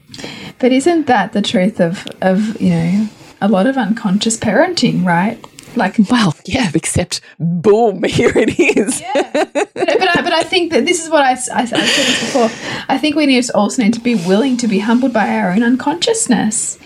But 0.60 0.72
isn't 0.72 1.08
that 1.08 1.34
the 1.34 1.42
truth 1.42 1.80
of 1.80 2.06
of 2.22 2.62
you 2.62 2.70
know 2.70 3.10
a 3.42 3.48
lot 3.48 3.66
of 3.68 3.78
unconscious 3.78 4.38
parenting, 4.38 5.06
right? 5.06 5.44
Like, 5.76 5.96
Well, 6.10 6.36
yeah, 6.46 6.70
except 6.74 7.22
boom, 7.40 8.04
here 8.08 8.34
it 8.36 8.60
is. 8.60 9.00
yeah. 9.00 9.32
but, 9.32 9.74
but 9.74 10.18
I, 10.18 10.22
but 10.22 10.34
I 10.34 10.44
think 10.44 10.72
that 10.74 10.86
this 10.86 11.02
is 11.04 11.10
what 11.10 11.24
I 11.24 11.32
I 11.32 11.36
said 11.66 11.80
this 11.80 12.20
before. 12.20 12.50
I 12.90 12.98
think 12.98 13.16
we 13.16 13.26
need 13.26 13.44
to 13.44 13.56
also 13.56 13.82
need 13.82 13.94
to 13.94 14.02
be 14.02 14.16
willing 14.16 14.58
to 14.58 14.68
be 14.68 14.80
humbled 14.80 15.14
by 15.14 15.30
our 15.30 15.52
own 15.52 15.64
unconsciousness. 15.64 16.78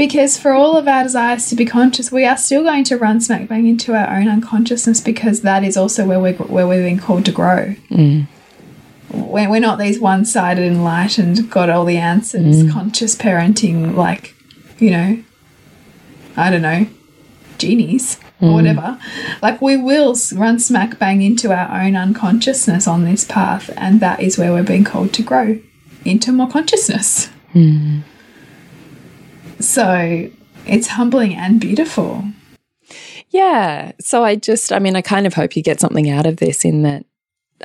Because 0.00 0.38
for 0.38 0.52
all 0.52 0.78
of 0.78 0.88
our 0.88 1.02
desires 1.02 1.50
to 1.50 1.54
be 1.54 1.66
conscious, 1.66 2.10
we 2.10 2.24
are 2.24 2.38
still 2.38 2.62
going 2.62 2.84
to 2.84 2.96
run 2.96 3.20
smack 3.20 3.48
bang 3.48 3.66
into 3.66 3.94
our 3.94 4.16
own 4.16 4.28
unconsciousness 4.28 4.98
because 4.98 5.42
that 5.42 5.62
is 5.62 5.76
also 5.76 6.06
where 6.06 6.18
we're, 6.18 6.32
where 6.36 6.66
we're 6.66 6.82
being 6.82 6.96
called 6.96 7.26
to 7.26 7.32
grow. 7.32 7.74
Mm. 7.90 8.26
We're, 9.12 9.50
we're 9.50 9.60
not 9.60 9.78
these 9.78 10.00
one 10.00 10.24
sided, 10.24 10.64
enlightened, 10.64 11.50
got 11.50 11.68
all 11.68 11.84
the 11.84 11.98
answers, 11.98 12.62
mm. 12.62 12.72
conscious 12.72 13.14
parenting, 13.14 13.94
like, 13.94 14.34
you 14.78 14.90
know, 14.90 15.22
I 16.34 16.50
don't 16.50 16.62
know, 16.62 16.86
genies 17.58 18.18
or 18.40 18.48
mm. 18.48 18.54
whatever. 18.54 18.98
Like, 19.42 19.60
we 19.60 19.76
will 19.76 20.16
run 20.34 20.58
smack 20.60 20.98
bang 20.98 21.20
into 21.20 21.52
our 21.52 21.78
own 21.78 21.94
unconsciousness 21.94 22.88
on 22.88 23.04
this 23.04 23.26
path, 23.26 23.68
and 23.76 24.00
that 24.00 24.20
is 24.20 24.38
where 24.38 24.50
we're 24.50 24.62
being 24.62 24.84
called 24.84 25.12
to 25.12 25.22
grow 25.22 25.58
into 26.06 26.32
more 26.32 26.48
consciousness. 26.48 27.28
So 29.60 30.30
it's 30.66 30.88
humbling 30.88 31.34
and 31.34 31.60
beautiful. 31.60 32.24
Yeah. 33.30 33.92
So 34.00 34.24
I 34.24 34.36
just, 34.36 34.72
I 34.72 34.78
mean, 34.78 34.96
I 34.96 35.02
kind 35.02 35.26
of 35.26 35.34
hope 35.34 35.56
you 35.56 35.62
get 35.62 35.80
something 35.80 36.10
out 36.10 36.26
of 36.26 36.36
this 36.36 36.64
in 36.64 36.82
that 36.82 37.04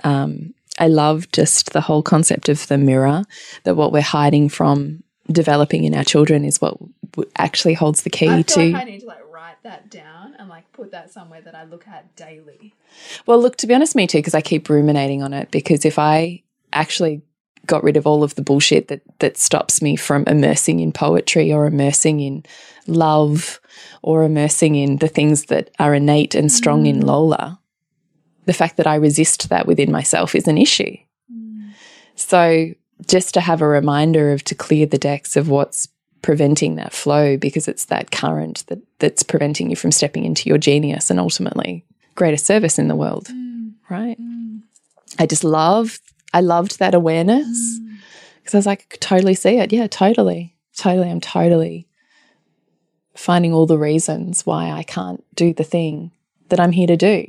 um, 0.04 0.54
I 0.78 0.88
love 0.88 1.32
just 1.32 1.74
the 1.74 1.82
whole 1.82 2.04
concept 2.04 2.50
of 2.50 2.68
the 2.68 2.78
mirror, 2.78 3.24
that 3.64 3.76
what 3.76 3.92
we're 3.92 4.02
hiding 4.02 4.50
from 4.50 5.04
developing 5.32 5.86
in 5.86 5.96
our 5.96 6.04
children 6.04 6.44
is 6.46 6.62
what 6.62 6.78
w- 7.12 7.32
actually 7.38 7.74
holds 7.74 8.04
the 8.04 8.10
key 8.10 8.44
to. 8.44 8.74
I 8.74 8.84
need 8.84 9.00
to 9.02 9.08
like 9.08 9.24
write 9.32 9.62
that 9.64 9.90
down 9.90 10.36
and 10.38 10.50
like 10.50 10.72
put 10.74 10.92
that 10.92 11.12
somewhere 11.12 11.42
that 11.42 11.56
I 11.56 11.64
look 11.64 11.88
at 11.88 12.16
daily. 12.16 12.74
Well, 13.26 13.42
look, 13.42 13.56
to 13.58 13.68
be 13.68 13.74
honest, 13.74 13.96
me 13.96 14.06
too, 14.06 14.20
because 14.20 14.36
I 14.36 14.42
keep 14.42 14.70
ruminating 14.70 15.24
on 15.24 15.34
it. 15.34 15.50
Because 15.50 15.86
if 15.86 15.98
I 15.98 16.44
actually 16.74 17.22
got 17.65 17.84
rid 17.84 17.97
of 17.97 18.08
all 18.08 18.23
of 18.23 18.36
the 18.36 18.41
bullshit 18.41 18.88
that 18.88 19.01
that 19.19 19.38
stops 19.38 19.82
me 19.82 19.95
from 19.95 20.23
immersing 20.28 20.80
in 20.80 20.91
poetry 20.91 21.51
or 21.51 21.65
immersing 21.65 22.19
in 22.19 22.43
love 22.88 23.60
or 24.01 24.23
immersing 24.23 24.75
in 24.75 24.97
the 24.97 25.08
things 25.08 25.45
that 25.45 25.69
are 25.80 25.95
innate 25.95 26.36
and 26.36 26.51
strong 26.51 26.86
in 26.86 27.01
mm. 27.01 27.06
Lola, 27.06 27.60
the 28.45 28.54
fact 28.54 28.78
that 28.78 28.88
I 28.88 28.95
resist 28.95 29.49
that 29.49 29.65
within 29.65 29.91
myself 29.91 30.36
is 30.36 30.47
an 30.47 30.58
issue. 30.58 30.95
Mm. 31.32 31.71
So 32.15 32.71
just 33.08 33.34
to 33.34 33.41
have 33.41 33.62
a 33.62 33.67
reminder 33.67 34.32
of 34.32 34.43
to 34.45 34.56
clear 34.56 34.86
the 34.86 34.97
decks 34.97 35.36
of 35.36 35.49
what's 35.49 35.88
preventing 36.21 36.75
that 36.75 36.93
flow 36.93 37.38
because 37.38 37.67
it's 37.67 37.86
that 37.86 38.10
current 38.10 38.65
that 38.67 38.80
that's 38.99 39.21
preventing 39.21 39.69
you 39.69 39.75
from 39.75 39.91
stepping 39.91 40.25
into 40.25 40.49
your 40.49 40.58
genius 40.58 41.12
and 41.12 41.19
ultimately 41.19 41.86
greater 42.15 42.38
service 42.38 42.80
in 42.80 42.88
the 42.88 42.95
world. 42.95 43.28
Mm. 43.28 43.73
Right? 43.89 44.17
I 45.19 45.25
just 45.25 45.43
love 45.43 45.99
i 46.36 46.41
loved 46.41 46.78
that 46.80 46.93
awareness. 46.93 47.80
Mm. 47.80 47.98
Because 48.38 48.54
i 48.54 48.58
was 48.58 48.65
like 48.65 48.82
I 48.82 48.88
could 48.91 49.02
totally 49.02 49.34
see 49.36 49.58
it. 49.58 49.74
Yeah 49.74 49.88
totally. 49.88 50.56
Totally 50.78 51.10
i'm 51.10 51.21
totally 51.21 51.88
finding 53.15 53.54
all 53.54 53.65
the 53.65 53.78
reasons 53.78 54.45
why 54.45 54.71
i 54.71 54.84
can't 54.84 55.24
do 55.34 55.54
the 55.54 55.63
thing 55.63 56.12
that 56.50 56.60
i'm 56.60 56.74
here 56.74 56.88
to 56.88 56.98
do 56.98 57.26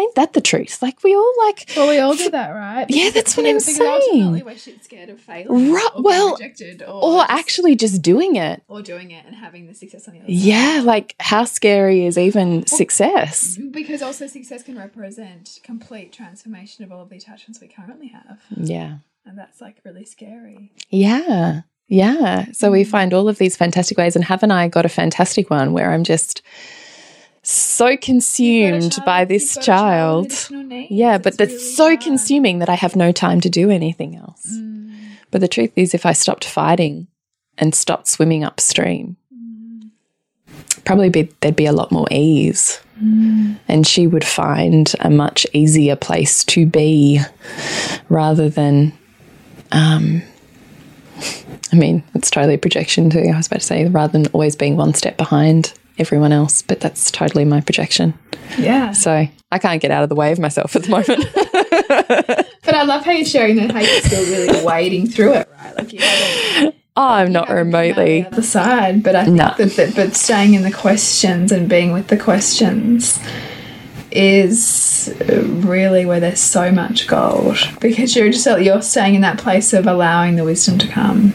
ain't 0.00 0.14
that 0.16 0.32
the 0.32 0.40
truth 0.40 0.82
like 0.82 1.02
we 1.04 1.14
all 1.14 1.32
like 1.46 1.70
Well, 1.76 1.88
we 1.88 1.98
all 1.98 2.14
do 2.14 2.30
that, 2.30 2.50
right? 2.50 2.86
Yeah, 2.88 3.10
that's 3.10 3.36
what 3.36 3.46
I'm 3.46 3.56
Because 3.56 3.76
saying. 3.76 4.44
We're 4.44 4.56
shit 4.56 4.82
scared 4.84 5.10
of 5.10 5.20
failing, 5.20 5.72
Right, 5.72 5.88
or 5.94 6.02
well, 6.02 6.32
rejected, 6.32 6.82
or, 6.82 7.04
or 7.04 7.20
just- 7.20 7.30
actually 7.30 7.76
just 7.76 8.02
doing 8.02 8.36
it 8.36 8.62
or 8.68 8.82
doing 8.82 9.10
it 9.10 9.24
and 9.26 9.34
having 9.34 9.66
the 9.66 9.74
success 9.74 10.08
on 10.08 10.14
the 10.14 10.20
other 10.20 10.28
side. 10.28 10.34
yeah 10.36 10.82
like 10.84 11.14
how 11.20 11.44
scary 11.44 12.04
is 12.04 12.18
even 12.18 12.66
success 12.66 13.58
Because 13.70 14.02
also 14.02 14.26
success 14.26 14.62
can 14.62 14.76
represent 14.76 15.60
complete 15.62 16.12
transformation 16.12 16.84
of 16.84 16.90
all 16.92 17.02
of 17.02 17.08
the 17.10 17.16
attachments 17.16 17.60
we 17.60 17.68
currently 17.68 18.08
have, 18.08 18.40
yeah 18.56 18.98
and 19.26 19.38
that's 19.38 19.60
like 19.60 19.76
really 19.84 20.04
scary. 20.04 20.72
Yeah. 20.88 21.62
Yeah. 21.88 22.46
So 22.52 22.70
we 22.70 22.84
mm. 22.84 22.86
find 22.86 23.12
all 23.12 23.28
of 23.28 23.38
these 23.38 23.56
fantastic 23.56 23.98
ways. 23.98 24.16
And 24.16 24.24
haven't 24.24 24.50
I 24.50 24.68
got 24.68 24.86
a 24.86 24.88
fantastic 24.88 25.50
one 25.50 25.72
where 25.72 25.92
I'm 25.92 26.04
just 26.04 26.42
so 27.42 27.96
consumed 27.96 28.98
by 29.04 29.24
this 29.24 29.56
child? 29.62 30.32
Yeah, 30.90 31.18
but 31.18 31.38
that's 31.38 31.76
so 31.76 31.96
consuming 31.96 32.58
that 32.58 32.68
I 32.68 32.74
have 32.74 32.96
no 32.96 33.12
time 33.12 33.40
to 33.42 33.50
do 33.50 33.70
anything 33.70 34.16
else. 34.16 34.56
But 35.30 35.40
the 35.40 35.48
truth 35.48 35.72
is, 35.76 35.94
if 35.94 36.04
I 36.04 36.12
stopped 36.12 36.44
fighting 36.44 37.06
and 37.58 37.74
stopped 37.74 38.08
swimming 38.08 38.44
upstream, 38.44 39.16
probably 40.84 41.08
be, 41.08 41.30
there'd 41.40 41.56
be 41.56 41.66
a 41.66 41.72
lot 41.72 41.92
more 41.92 42.06
ease. 42.10 42.80
And 43.68 43.86
she 43.86 44.06
would 44.06 44.24
find 44.24 44.92
a 45.00 45.08
much 45.08 45.46
easier 45.54 45.96
place 45.96 46.44
to 46.44 46.66
be 46.66 47.20
rather 48.10 48.50
than 48.50 48.92
um, 49.72 50.22
I 51.72 51.76
mean, 51.76 52.02
it's 52.14 52.30
totally 52.30 52.54
a 52.54 52.58
projection 52.58 53.10
too. 53.10 53.30
I 53.32 53.36
was 53.36 53.46
about 53.46 53.60
to 53.60 53.66
say, 53.66 53.86
rather 53.86 54.12
than 54.12 54.26
always 54.32 54.56
being 54.56 54.76
one 54.76 54.94
step 54.94 55.16
behind 55.16 55.72
everyone 56.00 56.32
else, 56.32 56.62
but 56.62 56.80
that's 56.80 57.10
totally 57.10 57.44
my 57.44 57.60
projection. 57.60 58.14
Yeah. 58.58 58.92
So 58.92 59.28
I 59.52 59.58
can't 59.58 59.80
get 59.80 59.90
out 59.90 60.02
of 60.02 60.08
the 60.08 60.14
way 60.16 60.32
of 60.32 60.38
myself 60.38 60.74
at 60.76 60.82
the 60.84 60.90
moment. 60.90 62.46
But 62.62 62.74
I 62.74 62.82
love 62.84 63.04
how 63.04 63.10
you're 63.10 63.24
sharing 63.24 63.56
that 63.56 63.72
how 63.72 63.80
you're 63.80 64.02
still 64.02 64.22
really 64.24 64.64
wading 64.64 65.08
through 65.08 65.32
it, 65.32 65.48
right? 65.60 65.76
Like 65.76 65.92
you 65.92 65.98
haven't 66.00 66.74
oh, 66.96 67.02
I'm 67.08 67.32
not 67.32 67.48
come 67.48 67.56
out 67.56 67.58
remotely. 67.64 68.22
the 68.22 68.28
other 68.28 68.42
side. 68.42 69.02
But 69.02 69.16
I 69.16 69.24
think 69.24 69.36
No. 69.38 69.54
that, 69.58 69.70
that 69.72 69.96
but 69.96 70.14
staying 70.14 70.54
in 70.54 70.62
the 70.62 70.70
questions 70.70 71.50
and 71.50 71.68
being 71.68 71.92
with 71.92 72.08
the 72.08 72.16
questions 72.16 73.18
is 74.12 75.12
really 75.64 76.04
where 76.06 76.20
there's 76.20 76.40
so 76.40 76.70
much 76.70 77.06
gold 77.08 77.56
because 77.80 78.14
you're 78.14 78.30
just 78.30 78.46
you're 78.60 78.82
staying 78.82 79.14
in 79.14 79.22
that 79.22 79.38
place 79.38 79.72
of 79.72 79.86
allowing 79.86 80.36
the 80.36 80.44
wisdom 80.44 80.78
to 80.78 80.86
come. 80.88 81.32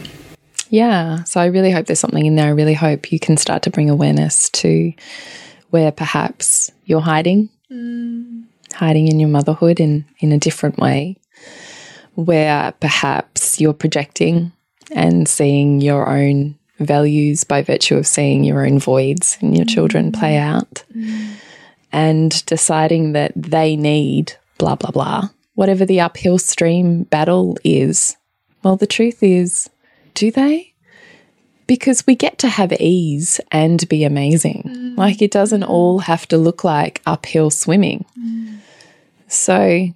Yeah. 0.70 1.24
So 1.24 1.40
I 1.40 1.46
really 1.46 1.70
hope 1.70 1.86
there's 1.86 2.00
something 2.00 2.26
in 2.26 2.36
there. 2.36 2.46
I 2.46 2.50
really 2.50 2.74
hope 2.74 3.12
you 3.12 3.18
can 3.18 3.36
start 3.36 3.62
to 3.62 3.70
bring 3.70 3.90
awareness 3.90 4.50
to 4.50 4.92
where 5.70 5.92
perhaps 5.92 6.70
you're 6.84 7.00
hiding, 7.00 7.48
mm. 7.70 8.44
hiding 8.72 9.08
in 9.08 9.20
your 9.20 9.28
motherhood 9.28 9.80
in, 9.80 10.04
in 10.20 10.32
a 10.32 10.38
different 10.38 10.78
way, 10.78 11.16
where 12.14 12.72
perhaps 12.80 13.60
you're 13.60 13.72
projecting 13.72 14.52
and 14.92 15.28
seeing 15.28 15.80
your 15.80 16.08
own 16.08 16.56
values 16.78 17.44
by 17.44 17.62
virtue 17.62 17.96
of 17.96 18.06
seeing 18.06 18.44
your 18.44 18.64
own 18.66 18.78
voids 18.78 19.38
in 19.40 19.54
your 19.54 19.64
children 19.64 20.12
play 20.12 20.34
mm. 20.34 20.42
out. 20.42 20.84
Mm. 20.94 21.34
And 21.92 22.46
deciding 22.46 23.12
that 23.12 23.32
they 23.34 23.76
need 23.76 24.34
blah, 24.58 24.74
blah, 24.74 24.90
blah, 24.90 25.28
whatever 25.54 25.86
the 25.86 26.00
uphill 26.00 26.38
stream 26.38 27.04
battle 27.04 27.56
is. 27.64 28.16
Well, 28.62 28.76
the 28.76 28.86
truth 28.86 29.22
is, 29.22 29.70
do 30.16 30.32
they? 30.32 30.72
Because 31.68 32.06
we 32.06 32.16
get 32.16 32.38
to 32.38 32.48
have 32.48 32.72
ease 32.72 33.40
and 33.52 33.88
be 33.88 34.02
amazing. 34.02 34.62
Mm. 34.66 34.98
Like 34.98 35.22
it 35.22 35.30
doesn't 35.30 35.62
mm. 35.62 35.68
all 35.68 36.00
have 36.00 36.26
to 36.28 36.38
look 36.38 36.64
like 36.64 37.02
uphill 37.06 37.50
swimming. 37.50 38.04
Mm. 38.18 38.58
So 39.28 39.88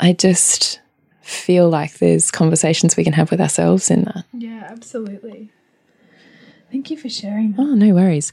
I 0.00 0.12
just 0.12 0.80
feel 1.20 1.68
like 1.68 1.98
there's 1.98 2.30
conversations 2.30 2.96
we 2.96 3.04
can 3.04 3.12
have 3.12 3.30
with 3.30 3.40
ourselves 3.40 3.90
in 3.90 4.04
that. 4.04 4.24
Yeah, 4.32 4.66
absolutely. 4.68 5.52
Thank 6.70 6.90
you 6.90 6.98
for 6.98 7.08
sharing. 7.08 7.54
Oh, 7.56 7.74
no 7.74 7.94
worries. 7.94 8.30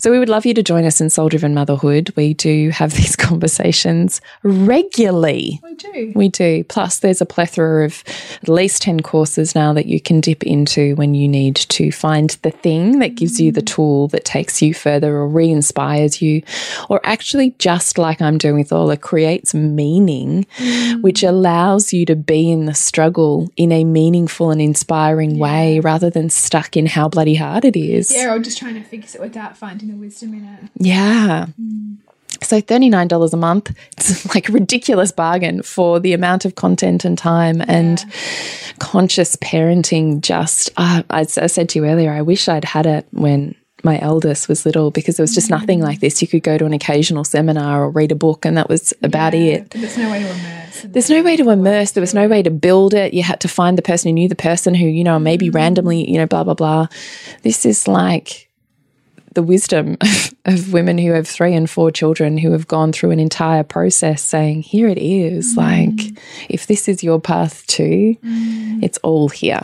So, 0.00 0.10
we 0.10 0.18
would 0.18 0.28
love 0.28 0.44
you 0.44 0.54
to 0.54 0.62
join 0.62 0.84
us 0.84 1.00
in 1.00 1.08
Soul 1.08 1.28
Driven 1.28 1.54
Motherhood. 1.54 2.12
We 2.16 2.34
do 2.34 2.70
have 2.70 2.92
these 2.96 3.14
conversations 3.14 4.20
regularly. 4.42 5.60
We 5.62 5.74
do. 5.74 6.12
We 6.16 6.28
do. 6.28 6.64
Plus, 6.64 6.98
there's 6.98 7.20
a 7.20 7.26
plethora 7.26 7.84
of 7.84 8.02
at 8.42 8.48
least 8.48 8.82
10 8.82 9.00
courses 9.00 9.54
now 9.54 9.72
that 9.72 9.86
you 9.86 10.00
can 10.00 10.20
dip 10.20 10.42
into 10.42 10.96
when 10.96 11.14
you 11.14 11.28
need 11.28 11.54
to 11.54 11.92
find 11.92 12.30
the 12.42 12.50
thing 12.50 12.98
that 12.98 13.14
gives 13.14 13.40
you 13.40 13.52
the 13.52 13.60
mm. 13.62 13.66
tool 13.66 14.08
that 14.08 14.24
takes 14.24 14.60
you 14.60 14.74
further 14.74 15.14
or 15.14 15.28
re 15.28 15.48
inspires 15.48 16.20
you, 16.20 16.42
or 16.88 17.00
actually, 17.04 17.54
just 17.58 17.98
like 17.98 18.20
I'm 18.20 18.36
doing 18.36 18.56
with 18.56 18.72
Lola, 18.72 18.96
creates 18.96 19.54
meaning, 19.54 20.44
mm. 20.56 21.02
which 21.02 21.22
allows 21.22 21.92
you 21.92 22.04
to 22.06 22.16
be 22.16 22.50
in 22.50 22.64
the 22.64 22.74
struggle 22.74 23.48
in 23.56 23.70
a 23.70 23.84
meaningful 23.84 24.50
and 24.50 24.60
inspiring 24.60 25.38
way 25.38 25.78
rather 25.78 26.10
than 26.10 26.30
stuck 26.30 26.76
in 26.76 26.86
how 26.86 27.08
bloody 27.08 27.36
hard 27.36 27.64
it 27.64 27.75
is. 27.76 28.12
Yeah, 28.12 28.32
or 28.32 28.38
just 28.38 28.58
trying 28.58 28.74
to 28.74 28.82
fix 28.82 29.14
it 29.14 29.20
without 29.20 29.56
finding 29.56 29.88
the 29.88 29.96
wisdom 29.96 30.34
in 30.34 30.44
it. 30.44 30.70
Yeah. 30.76 31.46
So 32.42 32.60
$39 32.60 33.32
a 33.32 33.36
month, 33.36 33.74
it's 33.92 34.26
like 34.34 34.48
a 34.48 34.52
ridiculous 34.52 35.12
bargain 35.12 35.62
for 35.62 36.00
the 36.00 36.12
amount 36.12 36.44
of 36.44 36.54
content 36.54 37.04
and 37.04 37.16
time 37.16 37.62
and 37.66 38.04
conscious 38.78 39.36
parenting. 39.36 40.20
Just, 40.20 40.70
uh, 40.76 41.02
as 41.10 41.38
I 41.38 41.46
said 41.46 41.68
to 41.70 41.78
you 41.78 41.86
earlier, 41.86 42.12
I 42.12 42.22
wish 42.22 42.48
I'd 42.48 42.64
had 42.64 42.86
it 42.86 43.06
when 43.12 43.54
my 43.86 43.98
eldest 44.00 44.48
was 44.48 44.66
little 44.66 44.90
because 44.90 45.16
there 45.16 45.22
was 45.22 45.34
just 45.34 45.48
nothing 45.48 45.80
like 45.80 46.00
this. 46.00 46.20
You 46.20 46.28
could 46.28 46.42
go 46.42 46.58
to 46.58 46.66
an 46.66 46.74
occasional 46.74 47.24
seminar 47.24 47.84
or 47.84 47.90
read 47.90 48.12
a 48.12 48.16
book, 48.16 48.44
and 48.44 48.58
that 48.58 48.68
was 48.68 48.92
about 49.02 49.32
Yeah, 49.32 49.54
it. 49.54 49.70
There's 49.70 49.96
no 49.96 50.10
way 50.10 50.22
to 50.22 50.30
immerse. 50.30 50.82
There's 50.82 51.10
no 51.10 51.22
way 51.22 51.36
to 51.36 51.50
immerse. 51.50 51.92
There 51.92 52.02
was 52.02 52.12
no 52.12 52.28
way 52.28 52.42
to 52.42 52.50
build 52.50 52.92
it. 52.92 53.14
You 53.14 53.22
had 53.22 53.40
to 53.40 53.48
find 53.48 53.78
the 53.78 53.82
person 53.82 54.08
who 54.08 54.14
knew 54.14 54.28
the 54.28 54.34
person 54.34 54.74
who, 54.74 54.86
you 54.86 55.04
know, 55.04 55.18
maybe 55.18 55.48
mm. 55.48 55.54
randomly, 55.54 56.10
you 56.10 56.18
know, 56.18 56.26
blah, 56.26 56.44
blah, 56.44 56.54
blah. 56.54 56.88
This 57.42 57.64
is 57.64 57.88
like 57.88 58.50
the 59.34 59.42
wisdom 59.42 59.96
of 60.44 60.72
women 60.72 60.98
who 60.98 61.12
have 61.12 61.28
three 61.28 61.54
and 61.54 61.70
four 61.70 61.90
children 61.92 62.36
who 62.38 62.50
have 62.52 62.66
gone 62.66 62.92
through 62.92 63.12
an 63.12 63.20
entire 63.20 63.62
process 63.62 64.22
saying, 64.22 64.62
here 64.62 64.88
it 64.88 64.98
is. 64.98 65.54
Mm. 65.54 65.56
Like, 65.56 66.24
if 66.50 66.66
this 66.66 66.88
is 66.88 67.04
your 67.04 67.20
path 67.20 67.66
too, 67.68 68.16
mm. 68.22 68.82
it's 68.82 68.98
all 68.98 69.28
here. 69.28 69.62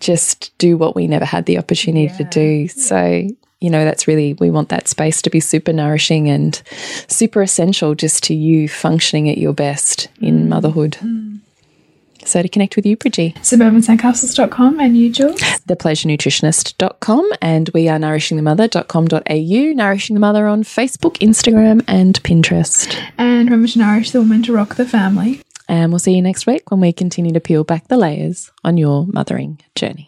Just 0.00 0.56
do 0.58 0.78
what 0.78 0.94
we 0.96 1.06
never 1.06 1.24
had 1.24 1.46
the 1.46 1.58
opportunity 1.58 2.08
to 2.16 2.24
do. 2.24 2.68
So, 2.68 3.28
you 3.60 3.70
know, 3.70 3.84
that's 3.84 4.06
really, 4.06 4.34
we 4.34 4.50
want 4.50 4.68
that 4.68 4.88
space 4.88 5.20
to 5.22 5.30
be 5.30 5.40
super 5.40 5.72
nourishing 5.72 6.28
and 6.28 6.62
super 7.08 7.42
essential 7.42 7.94
just 7.94 8.22
to 8.24 8.34
you 8.34 8.68
functioning 8.68 9.28
at 9.28 9.38
your 9.38 9.52
best 9.52 10.08
in 10.20 10.44
mm. 10.44 10.48
motherhood. 10.48 10.92
Mm. 11.00 11.40
So, 12.24 12.42
to 12.42 12.48
connect 12.48 12.76
with 12.76 12.84
you, 12.84 12.96
Bridgie, 12.96 13.32
Suburbansandcastles.com 13.38 14.80
and 14.80 14.98
you, 14.98 15.10
Jules. 15.10 15.40
thepleasurenutritionist.com 15.40 17.30
and 17.40 17.70
we 17.72 17.88
are 17.88 17.98
nourishingthemother.com.au, 17.98 19.72
Nourishing 19.72 20.14
the 20.14 20.20
Mother 20.20 20.46
on 20.46 20.62
Facebook, 20.62 21.16
Instagram, 21.18 21.82
and 21.88 22.22
Pinterest. 22.22 23.00
And 23.16 23.46
remember 23.46 23.68
to 23.68 23.78
nourish 23.78 24.10
the 24.10 24.20
woman 24.20 24.42
to 24.42 24.52
rock 24.52 24.74
the 24.74 24.84
family. 24.84 25.40
And 25.68 25.90
we'll 25.90 25.98
see 25.98 26.14
you 26.14 26.22
next 26.22 26.46
week 26.46 26.70
when 26.70 26.80
we 26.80 26.92
continue 26.92 27.32
to 27.32 27.40
peel 27.40 27.64
back 27.64 27.88
the 27.88 27.96
layers 27.96 28.50
on 28.62 28.76
your 28.76 29.06
mothering 29.06 29.60
journey. 29.74 30.07